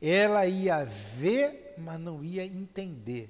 [0.02, 3.30] Ela ia ver, mas não ia entender.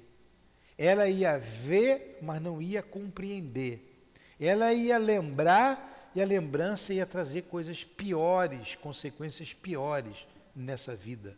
[0.78, 4.02] Ela ia ver, mas não ia compreender.
[4.40, 11.36] Ela ia lembrar e a lembrança ia trazer coisas piores, consequências piores nessa vida.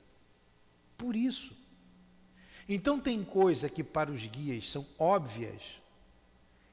[0.96, 1.52] Por isso,
[2.68, 5.82] então tem coisa que para os guias são óbvias,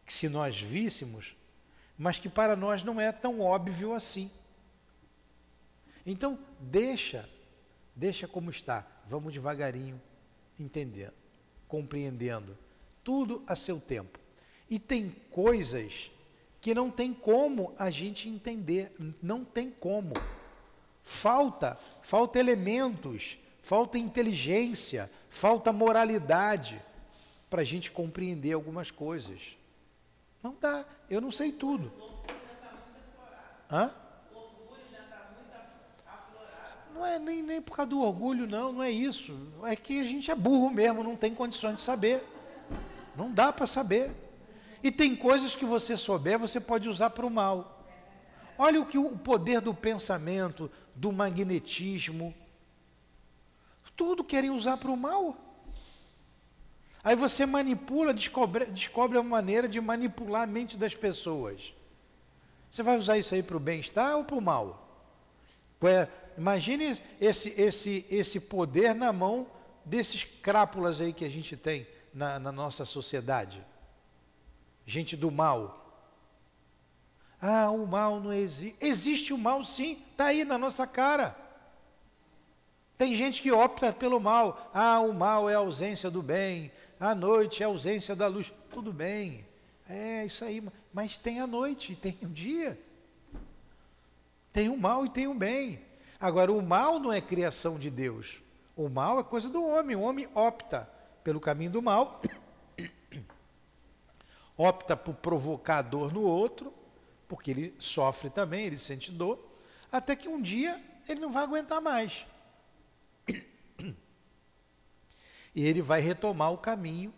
[0.05, 1.35] que se nós víssemos,
[1.97, 4.29] mas que para nós não é tão óbvio assim.
[6.05, 7.27] Então deixa,
[7.95, 8.85] deixa como está.
[9.07, 9.99] Vamos devagarinho
[10.59, 11.15] entendendo,
[11.67, 12.55] compreendendo,
[13.03, 14.19] tudo a seu tempo.
[14.69, 16.11] E tem coisas
[16.65, 18.91] que não tem como a gente entender,
[19.21, 20.15] não tem como.
[21.03, 26.81] Falta, falta elementos falta inteligência, falta moralidade
[27.51, 29.55] para a gente compreender algumas coisas.
[30.41, 31.93] Não dá, eu não sei tudo.
[33.71, 33.91] Hã?
[36.95, 39.37] Não é nem, nem por causa do orgulho, não, não é isso.
[39.65, 42.23] É que a gente é burro mesmo, não tem condições de saber.
[43.15, 44.24] Não dá para saber.
[44.83, 47.83] E tem coisas que você souber, você pode usar para o mal.
[48.57, 52.33] Olha o que o poder do pensamento, do magnetismo,
[53.95, 55.37] tudo querem usar para o mal.
[57.03, 61.73] Aí você manipula, descobre, descobre a maneira de manipular a mente das pessoas.
[62.69, 64.81] Você vai usar isso aí para o bem-estar ou para o mal?
[66.37, 69.47] Imagine esse, esse, esse poder na mão
[69.85, 73.63] desses crápulas aí que a gente tem na, na nossa sociedade.
[74.85, 75.81] Gente do mal.
[77.41, 78.75] Ah, o mal não existe.
[78.79, 81.35] Existe o mal sim, está aí na nossa cara.
[82.97, 84.69] Tem gente que opta pelo mal.
[84.73, 86.71] Ah, o mal é a ausência do bem.
[86.99, 88.53] A noite é a ausência da luz.
[88.69, 89.45] Tudo bem.
[89.89, 90.63] É isso aí.
[90.93, 92.79] Mas tem a noite tem o dia.
[94.53, 95.81] Tem o mal e tem o bem.
[96.19, 98.41] Agora, o mal não é criação de Deus.
[98.75, 99.95] O mal é coisa do homem.
[99.95, 100.89] O homem opta
[101.23, 102.21] pelo caminho do mal,
[104.57, 106.73] opta por provocar dor no outro,
[107.27, 109.39] porque ele sofre também, ele sente dor,
[109.91, 112.25] até que um dia ele não vai aguentar mais.
[115.53, 117.13] E ele vai retomar o caminho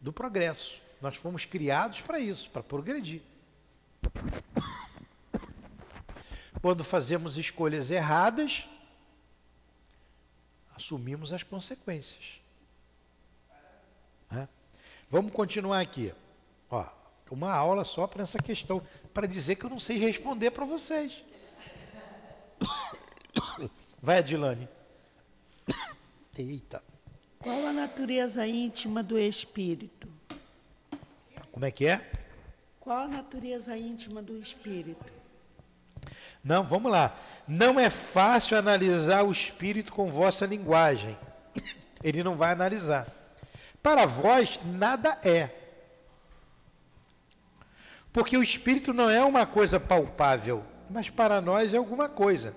[0.00, 0.80] do progresso.
[1.00, 3.22] Nós fomos criados para isso, para progredir.
[6.60, 8.68] Quando fazemos escolhas erradas,
[10.74, 12.40] assumimos as consequências.
[15.08, 16.12] Vamos continuar aqui.
[16.70, 16.84] Ó,
[17.30, 21.24] uma aula só para essa questão, para dizer que eu não sei responder para vocês.
[24.00, 24.68] Vai, Adilane.
[26.38, 26.82] Eita.
[27.38, 30.08] Qual a natureza íntima do espírito?
[31.52, 32.10] Como é que é?
[32.80, 35.04] Qual a natureza íntima do espírito?
[36.42, 37.16] Não, vamos lá.
[37.46, 41.16] Não é fácil analisar o espírito com vossa linguagem.
[42.02, 43.06] Ele não vai analisar.
[43.82, 45.50] Para vós, nada é.
[48.12, 52.54] Porque o espírito não é uma coisa palpável, mas para nós é alguma coisa.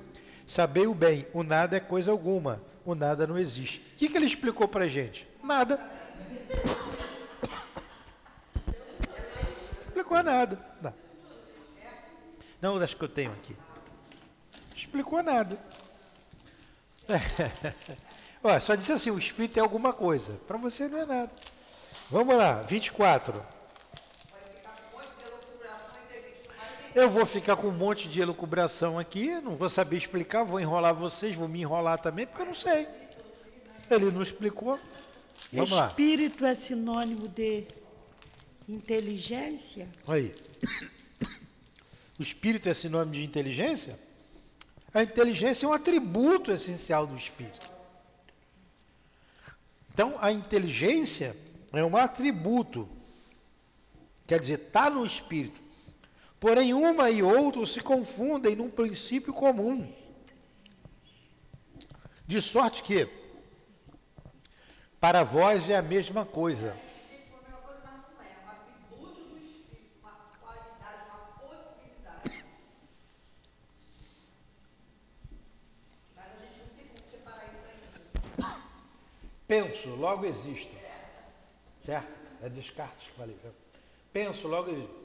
[0.47, 3.79] Sabei o bem, o nada é coisa alguma, o nada não existe.
[3.93, 5.27] O que, que ele explicou para a gente?
[5.43, 5.79] Nada.
[9.87, 10.59] Explicou nada.
[10.81, 10.93] Não.
[12.61, 13.55] não, acho que eu tenho aqui.
[14.75, 15.57] Explicou nada.
[18.43, 20.33] Olha, só disse assim, o espírito é alguma coisa.
[20.47, 21.31] Para você não é nada.
[22.09, 23.60] Vamos lá, 24.
[26.93, 30.93] Eu vou ficar com um monte de elucubração aqui, não vou saber explicar, vou enrolar
[30.93, 32.85] vocês, vou me enrolar também, porque eu não sei.
[33.89, 34.77] Ele não explicou.
[35.53, 36.49] Vamos Espírito lá.
[36.49, 37.65] é sinônimo de
[38.67, 39.87] inteligência?
[40.05, 40.35] Aí.
[42.19, 43.97] O espírito é sinônimo de inteligência?
[44.93, 47.69] A inteligência é um atributo essencial do espírito.
[49.93, 51.35] Então, a inteligência
[51.71, 52.87] é um atributo.
[54.27, 55.59] Quer dizer, está no espírito.
[56.41, 59.93] Porém, uma e outra se confundem num princípio comum.
[62.25, 63.07] De sorte que,
[64.99, 66.75] para vós é a mesma coisa.
[79.47, 80.75] Penso, logo existo.
[81.85, 82.17] Certo?
[82.41, 83.37] É Descartes que falei.
[84.11, 85.00] Penso, logo existo.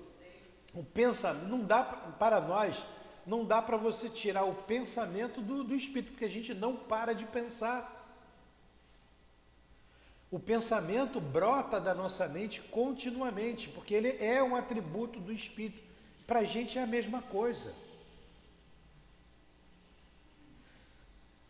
[0.76, 2.84] O pensamento, não dá para nós,
[3.26, 7.14] não dá para você tirar o pensamento do, do espírito, porque a gente não para
[7.14, 7.94] de pensar.
[10.30, 15.82] O pensamento brota da nossa mente continuamente, porque ele é um atributo do espírito.
[16.26, 17.72] Para a gente é a mesma coisa.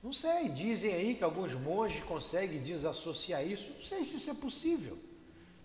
[0.00, 3.70] Não sei, dizem aí que alguns monges conseguem desassociar isso.
[3.70, 4.96] Não sei se isso é possível.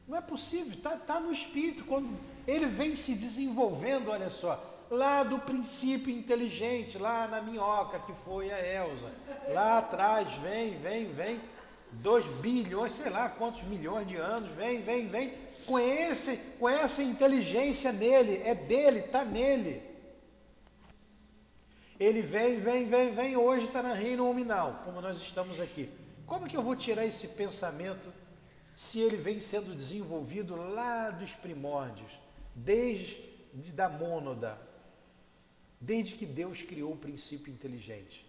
[0.08, 1.86] Não é possível, está tá no espírito.
[1.86, 2.10] Quando
[2.48, 8.52] ele vem se desenvolvendo, olha só, lá do princípio inteligente, lá na minhoca que foi
[8.52, 9.12] a Elsa.
[9.50, 11.40] Lá atrás, vem, vem, vem,
[11.94, 15.34] dois bilhões, sei lá quantos milhões de anos, vem, vem, vem,
[15.66, 19.82] com, esse, com essa inteligência nele, é dele, está nele.
[22.00, 25.90] Ele vem, vem, vem, vem, hoje está na reino nominal, como nós estamos aqui.
[26.26, 28.12] Como que eu vou tirar esse pensamento
[28.76, 32.12] se ele vem sendo desenvolvido lá dos primórdios,
[32.56, 33.32] desde
[33.74, 34.58] da mônada,
[35.80, 38.26] desde que Deus criou o princípio inteligente.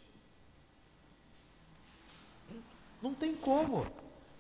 [3.00, 3.86] Não tem como.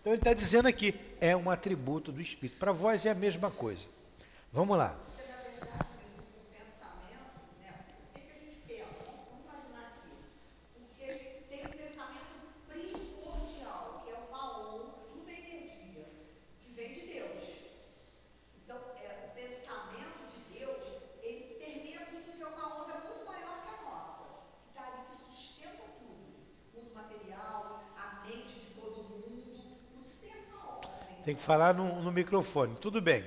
[0.00, 2.58] Então ele está dizendo aqui, é um atributo do Espírito.
[2.58, 3.86] Para vós é a mesma coisa.
[4.52, 4.98] Vamos lá.
[31.42, 32.76] Falar no, no microfone.
[32.80, 33.24] Tudo bem.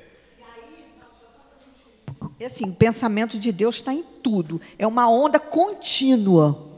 [2.39, 4.59] É assim, o pensamento de Deus está em tudo.
[4.80, 6.72] É uma onda contínua.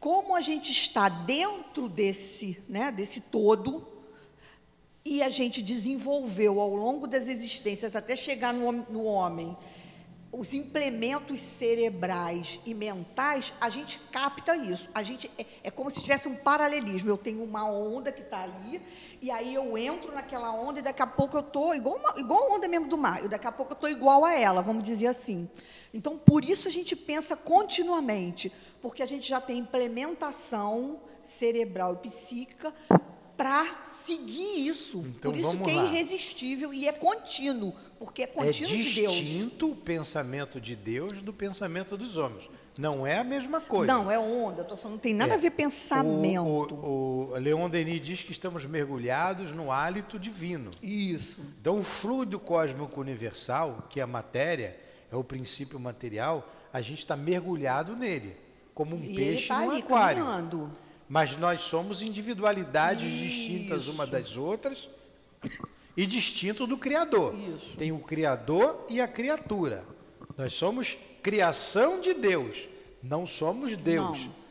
[0.00, 3.86] Como a gente está dentro desse, né, desse todo,
[5.04, 9.56] e a gente desenvolveu ao longo das existências até chegar no, no homem
[10.36, 14.88] os implementos cerebrais e mentais, a gente capta isso.
[14.94, 17.08] A gente é, é como se tivesse um paralelismo.
[17.08, 18.82] Eu tenho uma onda que está ali,
[19.20, 22.50] e aí eu entro naquela onda e daqui a pouco eu estou igual, uma, igual
[22.50, 23.24] a onda mesmo do mar.
[23.24, 25.48] E daqui a pouco eu estou igual a ela, vamos dizer assim.
[25.92, 32.08] Então, por isso a gente pensa continuamente, porque a gente já tem implementação cerebral e
[32.08, 32.74] psíquica
[33.36, 34.98] para seguir isso.
[34.98, 39.12] Então, Por isso que é irresistível e é contínuo, porque é contínuo é de Deus.
[39.12, 42.48] É distinto o pensamento de Deus do pensamento dos homens.
[42.76, 43.92] Não é a mesma coisa.
[43.92, 44.62] Não, é onda.
[44.62, 45.36] Estou falando, não tem nada é.
[45.36, 46.44] a ver pensamento.
[46.44, 50.72] O, o, o, Leon Denis diz que estamos mergulhados no hálito divino.
[50.82, 51.40] Isso.
[51.60, 54.76] Então, o fluido cósmico universal, que é a matéria,
[55.10, 58.36] é o princípio material, a gente está mergulhado nele,
[58.74, 60.24] como um e peixe tá no ali, aquário.
[60.24, 60.72] Caminhando.
[61.08, 63.18] Mas nós somos individualidades Isso.
[63.18, 64.88] distintas uma das outras
[65.96, 67.34] e distinto do Criador.
[67.34, 67.76] Isso.
[67.76, 69.84] Tem o Criador e a criatura.
[70.36, 72.68] Nós somos criação de Deus,
[73.02, 74.26] não somos Deus.
[74.26, 74.44] Não.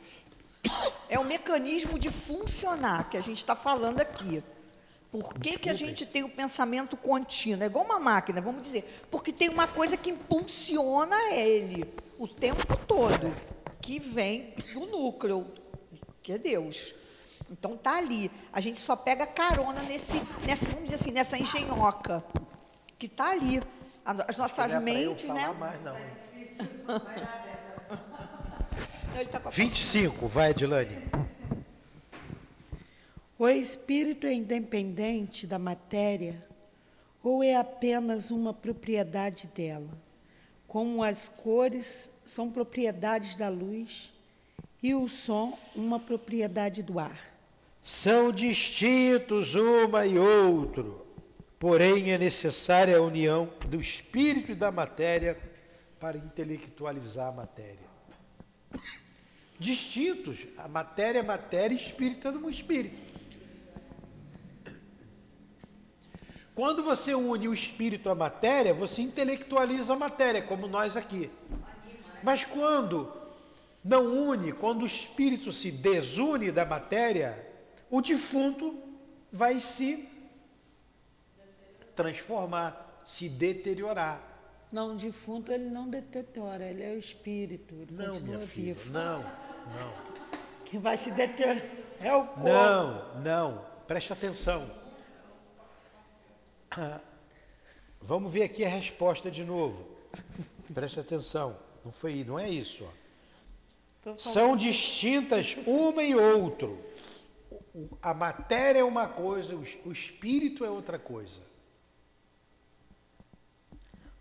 [1.10, 4.42] É o mecanismo de funcionar que a gente está falando aqui.
[5.12, 7.62] Por que, que a gente tem o pensamento contínuo?
[7.62, 9.06] É igual uma máquina, vamos dizer.
[9.12, 11.86] Porque tem uma coisa que impulsiona ele
[12.18, 13.32] o tempo todo,
[13.80, 15.46] que vem do núcleo,
[16.24, 16.96] que é Deus.
[17.54, 18.32] Então tá ali.
[18.52, 22.24] A gente só pega carona nesse, nessa, vamos dizer assim, nessa engenhoca
[22.98, 23.62] que tá ali.
[24.04, 25.48] As nossas mentes, né?
[25.58, 25.96] Mais, não.
[29.42, 30.98] Com a 25, vai, Edilane.
[33.38, 36.46] O espírito é independente da matéria
[37.22, 39.90] ou é apenas uma propriedade dela?
[40.68, 44.12] Como as cores são propriedades da luz
[44.82, 47.33] e o som uma propriedade do ar.
[47.84, 51.06] São distintos uma e outro,
[51.60, 55.38] porém é necessária a união do espírito e da matéria
[56.00, 57.92] para intelectualizar a matéria.
[59.60, 62.98] Distintos, a matéria é matéria e espírito é um espírito.
[66.56, 71.30] Quando você une o espírito à matéria, você intelectualiza a matéria, como nós aqui.
[72.22, 73.12] Mas quando
[73.84, 77.53] não une, quando o espírito se desune da matéria,
[77.90, 78.78] o defunto
[79.32, 80.08] vai se
[81.96, 84.22] transformar, se deteriorar.
[84.72, 87.76] Não, o defunto ele não deteriora, ele é o espírito.
[87.76, 88.92] Ele Não, minha filha, vivo.
[88.92, 89.94] não, não.
[90.66, 91.64] Quem vai se deteriorar
[92.02, 92.44] é o corpo.
[92.44, 94.70] Não, não, preste atenção.
[96.72, 97.00] Ah,
[98.06, 99.88] Vamos ver aqui a resposta de novo.
[100.74, 101.56] Preste atenção.
[101.86, 102.86] Não foi, não é isso.
[104.18, 106.78] São distintas uma e outro.
[108.02, 111.42] A matéria é uma coisa, o espírito é outra coisa.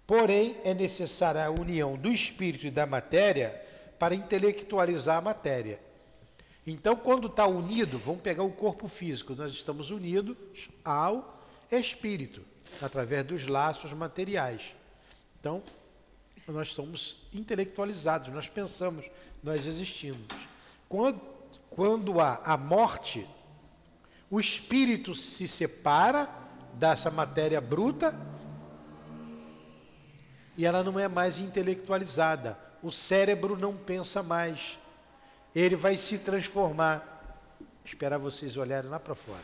[0.07, 3.63] Porém, é necessária a união do espírito e da matéria
[3.99, 5.81] para intelectualizar a matéria.
[6.67, 10.37] Então, quando está unido, vamos pegar o corpo físico, nós estamos unidos
[10.85, 11.41] ao
[11.71, 12.43] espírito,
[12.81, 14.75] através dos laços materiais.
[15.41, 15.63] Então,
[16.47, 19.05] nós somos intelectualizados, nós pensamos,
[19.43, 20.27] nós existimos.
[20.89, 21.21] Quando,
[21.71, 23.27] quando há a morte,
[24.33, 26.27] o espírito se separa
[26.73, 28.19] dessa matéria bruta
[30.57, 32.59] e ela não é mais intelectualizada.
[32.83, 34.79] O cérebro não pensa mais.
[35.55, 37.37] Ele vai se transformar.
[37.85, 39.43] Esperar vocês olharem lá para fora.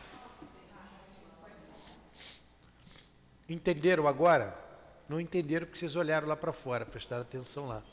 [3.47, 4.57] Entenderam agora?
[5.07, 7.83] Não entenderam porque vocês olharam lá para fora, prestaram atenção lá.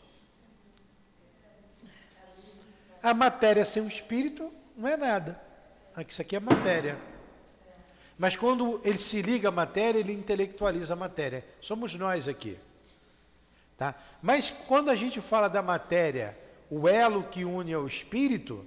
[3.03, 5.45] A matéria sem o espírito não é nada.
[5.97, 6.99] Aqui, Isso aqui é matéria.
[8.18, 11.42] Mas quando ele se liga à matéria, ele intelectualiza a matéria.
[11.59, 12.59] Somos nós aqui.
[13.78, 13.94] Tá?
[14.20, 16.38] Mas quando a gente fala da matéria,
[16.70, 18.66] o elo que une ao espírito,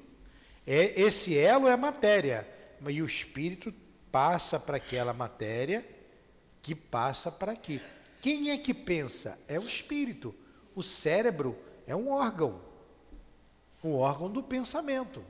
[0.66, 2.48] é, esse elo é a matéria.
[2.88, 3.72] E o espírito
[4.12, 5.86] passa para aquela matéria
[6.64, 7.80] que passa para aqui.
[8.22, 9.40] Quem é que pensa?
[9.48, 10.34] É o espírito.
[10.76, 11.56] O cérebro
[11.86, 12.60] é um órgão.
[13.84, 15.24] Um órgão do pensamento.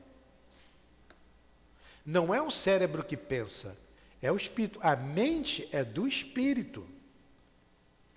[2.10, 3.78] Não é o cérebro que pensa,
[4.20, 4.80] é o espírito.
[4.82, 6.84] A mente é do espírito.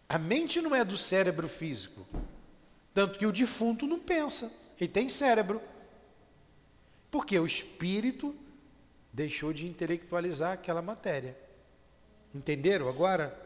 [0.08, 2.06] A mente não é do cérebro físico.
[2.94, 5.60] Tanto que o defunto não pensa, ele tem cérebro.
[7.10, 8.34] Porque o espírito
[9.12, 11.36] deixou de intelectualizar aquela matéria.
[12.34, 13.38] Entenderam agora?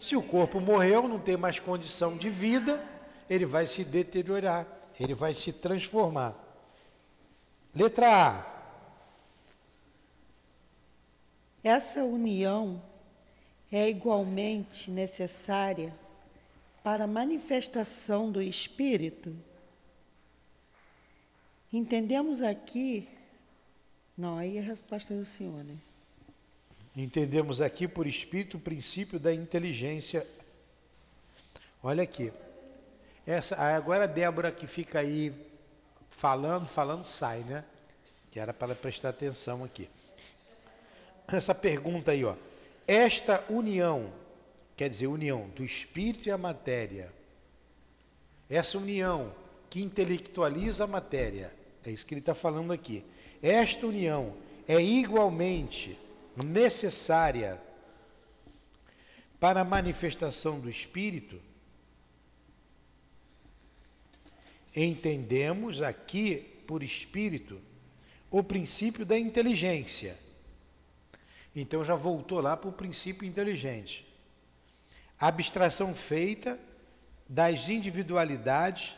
[0.00, 2.84] Se o corpo morreu, não tem mais condição de vida,
[3.30, 4.66] ele vai se deteriorar,
[4.98, 6.36] ele vai se transformar.
[7.74, 8.58] Letra A.
[11.62, 12.82] Essa união
[13.70, 15.94] é igualmente necessária
[16.82, 19.36] para a manifestação do Espírito.
[21.72, 23.08] Entendemos aqui.
[24.16, 25.76] Não, aí é a resposta do senhor, né?
[26.96, 30.26] Entendemos aqui por espírito o princípio da inteligência.
[31.82, 32.32] Olha aqui.
[33.30, 35.30] Essa, agora a Débora que fica aí
[36.08, 37.62] falando, falando, sai, né?
[38.30, 39.86] Que era para prestar atenção aqui.
[41.26, 42.34] Essa pergunta aí, ó.
[42.86, 44.10] Esta união,
[44.74, 47.12] quer dizer, união do espírito e a matéria,
[48.48, 49.30] essa união
[49.68, 51.52] que intelectualiza a matéria,
[51.84, 53.04] é isso que ele está falando aqui.
[53.42, 54.34] Esta união
[54.66, 55.98] é igualmente
[56.34, 57.60] necessária
[59.38, 61.38] para a manifestação do espírito.
[64.84, 67.60] Entendemos aqui, por espírito,
[68.30, 70.16] o princípio da inteligência.
[71.56, 74.06] Então já voltou lá para o princípio inteligente.
[75.18, 76.56] Abstração feita
[77.28, 78.96] das individualidades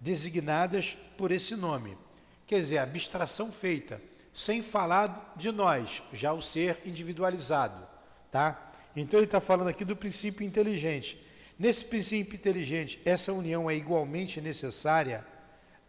[0.00, 1.96] designadas por esse nome.
[2.44, 4.02] Quer dizer, abstração feita,
[4.34, 7.86] sem falar de nós, já o ser individualizado.
[8.28, 8.72] Tá?
[8.96, 11.24] Então ele está falando aqui do princípio inteligente.
[11.62, 15.24] Nesse princípio inteligente, essa união é igualmente necessária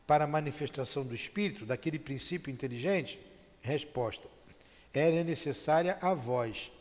[0.06, 3.20] para a manifestação do espírito, daquele princípio inteligente?
[3.60, 4.30] Resposta:
[4.94, 6.72] Ela é necessária a vós,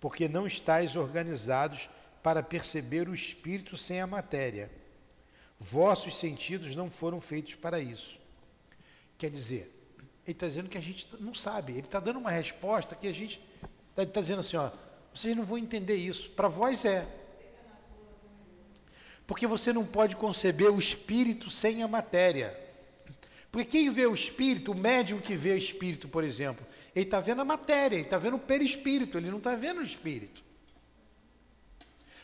[0.00, 1.90] porque não estáis organizados
[2.22, 4.70] para perceber o espírito sem a matéria.
[5.58, 8.16] Vossos sentidos não foram feitos para isso.
[9.18, 9.74] Quer dizer,
[10.24, 11.72] ele está dizendo que a gente não sabe.
[11.72, 13.44] Ele está dando uma resposta que a gente
[13.90, 14.70] está tá dizendo assim, ó,
[15.12, 16.30] vocês não vão entender isso.
[16.30, 17.04] Para vós é.
[19.26, 22.56] Porque você não pode conceber o espírito sem a matéria.
[23.50, 26.64] Porque quem vê o espírito, o médium que vê o espírito, por exemplo,
[26.94, 29.82] ele está vendo a matéria, ele está vendo o perispírito, ele não está vendo o
[29.82, 30.44] espírito.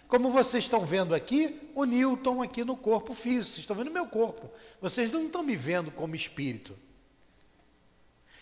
[0.06, 4.06] Como vocês estão vendo aqui, o Newton aqui no corpo físico, vocês estão vendo meu
[4.06, 4.50] corpo.
[4.80, 6.76] Vocês não estão me vendo como espírito.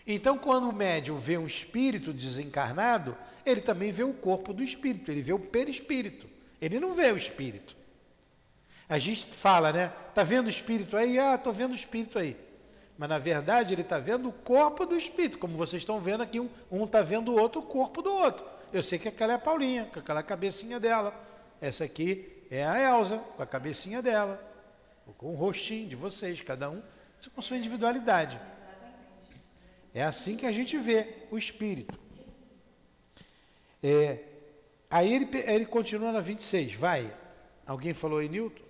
[0.04, 5.12] Então, quando o médium vê um espírito desencarnado, ele também vê o corpo do espírito,
[5.12, 6.26] ele vê o perispírito.
[6.60, 7.76] Ele não vê o espírito.
[8.90, 9.92] A gente fala, né?
[10.08, 11.16] Está vendo o espírito aí?
[11.16, 12.36] Ah, estou vendo o espírito aí.
[12.98, 16.40] Mas na verdade ele está vendo o corpo do espírito, como vocês estão vendo aqui,
[16.40, 18.44] um está vendo o outro, o corpo do outro.
[18.72, 21.14] Eu sei que aquela é a Paulinha, com aquela cabecinha dela.
[21.60, 24.42] Essa aqui é a Elsa, com a cabecinha dela,
[25.16, 26.82] com o rostinho de vocês, cada um
[27.34, 28.40] com sua individualidade.
[29.94, 31.96] É assim que a gente vê o espírito.
[33.82, 34.18] É,
[34.90, 37.08] aí ele, ele continua na 26, vai.
[37.64, 38.69] Alguém falou aí, Newton?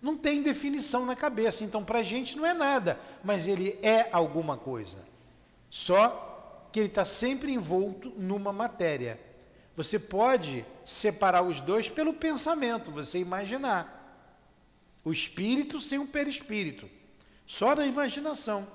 [0.00, 4.08] Não tem definição na cabeça, então para a gente não é nada, mas ele é
[4.12, 4.98] alguma coisa.
[5.68, 9.20] Só que ele está sempre envolto numa matéria.
[9.76, 13.98] Você pode separar os dois pelo pensamento, você imaginar.
[15.04, 16.88] O espírito sem o perispírito.
[17.46, 18.66] Só na imaginação.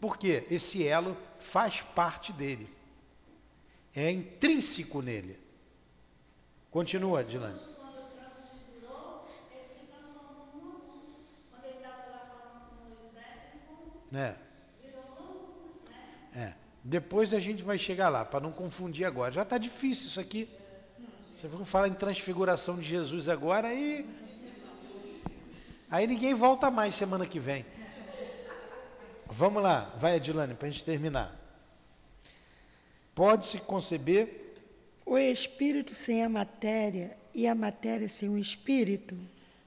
[0.00, 2.70] Porque esse elo faz parte dele.
[3.94, 5.38] É intrínseco nele.
[6.70, 7.73] Continua, Dilane.
[14.14, 14.34] É.
[16.36, 16.52] É.
[16.82, 19.32] Depois a gente vai chegar lá, para não confundir agora.
[19.32, 20.48] Já está difícil isso aqui.
[21.36, 24.06] Você vai falar em transfiguração de Jesus agora e
[25.94, 27.64] Aí ninguém volta mais semana que vem.
[29.26, 31.32] Vamos lá, vai Adilane, para a gente terminar.
[33.14, 34.56] Pode-se conceber
[35.06, 39.16] o espírito sem a matéria e a matéria sem o espírito?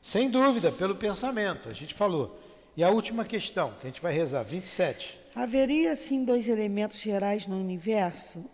[0.02, 2.38] Sem dúvida, pelo pensamento, a gente falou.
[2.78, 5.20] E a última questão, que a gente vai rezar, 27.
[5.36, 8.46] Haveria, sim, dois elementos gerais no universo?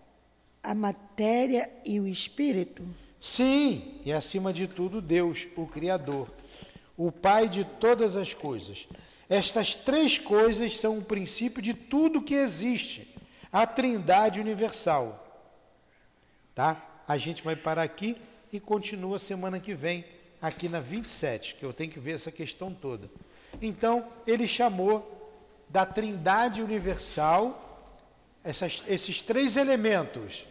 [0.63, 2.83] A matéria e o espírito?
[3.19, 6.29] Sim, e acima de tudo, Deus, o Criador
[6.97, 8.87] o Pai de todas as coisas.
[9.29, 13.15] Estas três coisas são o princípio de tudo que existe,
[13.51, 15.19] a Trindade universal.
[16.53, 17.03] Tá?
[17.07, 18.15] A gente vai parar aqui
[18.51, 20.05] e continua semana que vem,
[20.41, 23.09] aqui na 27, que eu tenho que ver essa questão toda.
[23.61, 25.09] Então, ele chamou
[25.69, 27.59] da Trindade universal
[28.43, 30.45] essas, esses três elementos.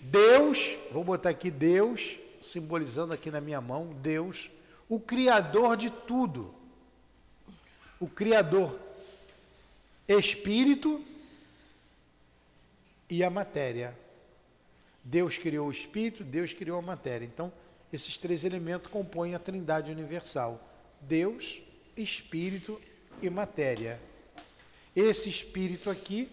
[0.00, 4.50] Deus, vou botar aqui Deus, simbolizando aqui na minha mão, Deus
[4.88, 6.54] o Criador de tudo.
[7.98, 8.78] O Criador,
[10.06, 11.02] Espírito
[13.08, 13.96] e a matéria.
[15.04, 17.24] Deus criou o Espírito, Deus criou a matéria.
[17.24, 17.52] Então,
[17.92, 20.60] esses três elementos compõem a Trindade Universal:
[21.00, 21.60] Deus,
[21.96, 22.80] Espírito
[23.20, 24.00] e matéria.
[24.94, 26.28] Esse Espírito aqui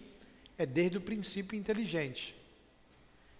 [0.57, 2.35] é desde o princípio inteligente.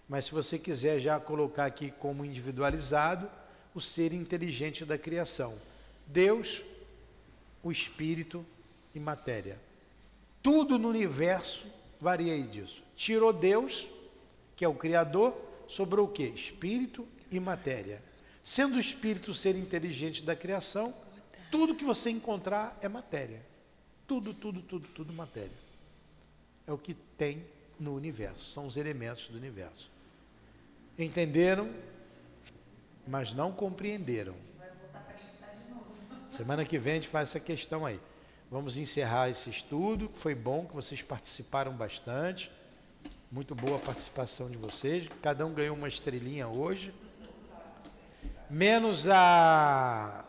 [0.08, 3.30] Mas se você quiser já colocar aqui como individualizado,
[3.74, 5.56] o ser inteligente da criação.
[6.06, 6.62] Deus,
[7.62, 8.44] o espírito
[8.94, 9.58] e matéria.
[10.42, 11.66] Tudo no universo
[12.00, 12.82] varia disso.
[12.96, 13.86] Tirou Deus,
[14.56, 15.36] que é o criador,
[15.68, 16.24] sobrou o que?
[16.24, 18.00] Espírito e matéria.
[18.42, 20.94] Sendo o espírito o ser inteligente da criação,
[21.50, 23.44] tudo que você encontrar é matéria.
[24.06, 25.50] Tudo, tudo, tudo, tudo matéria.
[26.66, 27.44] É o que tem
[27.78, 29.90] no universo, são os elementos do universo.
[30.98, 31.70] Entenderam?
[33.10, 34.34] mas não compreenderam.
[36.30, 38.00] Semana que vem a gente faz essa questão aí.
[38.48, 40.08] Vamos encerrar esse estudo.
[40.14, 42.50] Foi bom que vocês participaram bastante.
[43.30, 45.08] Muito boa a participação de vocês.
[45.20, 46.94] Cada um ganhou uma estrelinha hoje.
[48.48, 50.24] Menos a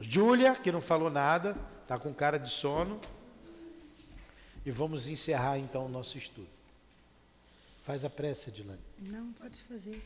[0.00, 3.00] Júlia, que não falou nada, está com cara de sono.
[4.66, 6.48] E vamos encerrar então o nosso estudo.
[7.82, 8.80] Faz a prece, Edilane.
[8.98, 10.02] Não, pode fazer.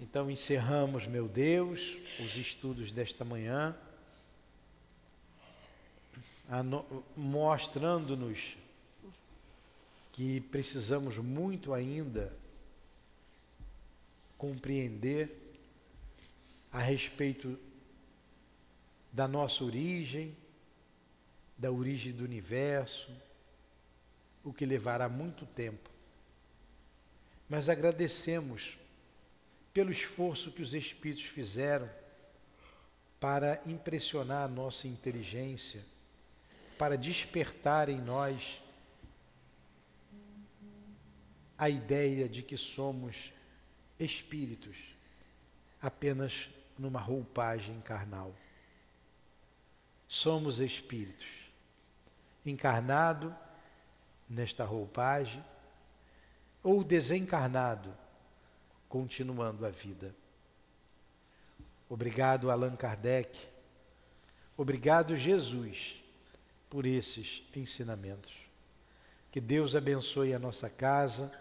[0.00, 3.76] Então encerramos, meu Deus, os estudos desta manhã,
[7.16, 8.56] mostrando-nos
[10.12, 12.36] que precisamos muito ainda
[14.36, 15.30] compreender
[16.70, 17.58] a respeito
[19.14, 20.36] da nossa origem,
[21.56, 23.12] da origem do universo,
[24.42, 25.88] o que levará muito tempo.
[27.48, 28.76] Mas agradecemos
[29.72, 31.88] pelo esforço que os Espíritos fizeram
[33.20, 35.84] para impressionar a nossa inteligência,
[36.76, 38.60] para despertar em nós
[41.56, 43.32] a ideia de que somos
[43.96, 44.76] espíritos
[45.80, 48.34] apenas numa roupagem carnal.
[50.06, 51.26] Somos espíritos,
[52.44, 53.34] encarnado
[54.28, 55.44] nesta roupagem
[56.62, 57.94] ou desencarnado,
[58.88, 60.14] continuando a vida.
[61.88, 63.46] Obrigado, Allan Kardec.
[64.56, 66.02] Obrigado, Jesus,
[66.70, 68.32] por esses ensinamentos.
[69.30, 71.32] Que Deus abençoe a nossa casa,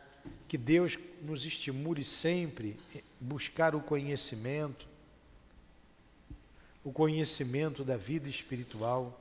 [0.47, 4.87] que Deus nos estimule sempre a buscar o conhecimento,
[6.83, 9.19] o conhecimento da vida espiritual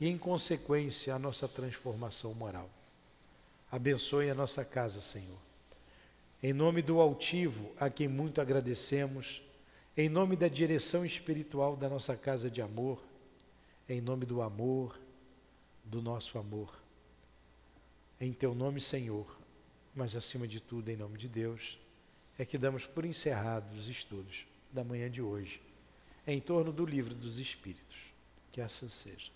[0.00, 2.68] e, em consequência, a nossa transformação moral.
[3.70, 5.38] Abençoe a nossa casa, Senhor.
[6.42, 9.42] Em nome do altivo, a quem muito agradecemos,
[9.96, 13.02] em nome da direção espiritual da nossa casa de amor,
[13.88, 14.98] em nome do amor,
[15.84, 16.72] do nosso amor.
[18.20, 19.26] Em teu nome, Senhor,
[19.94, 21.78] mas acima de tudo, em nome de Deus,
[22.38, 25.60] é que damos por encerrados os estudos da manhã de hoje,
[26.28, 27.96] em torno do livro dos Espíritos.
[28.52, 29.30] Que assim seja.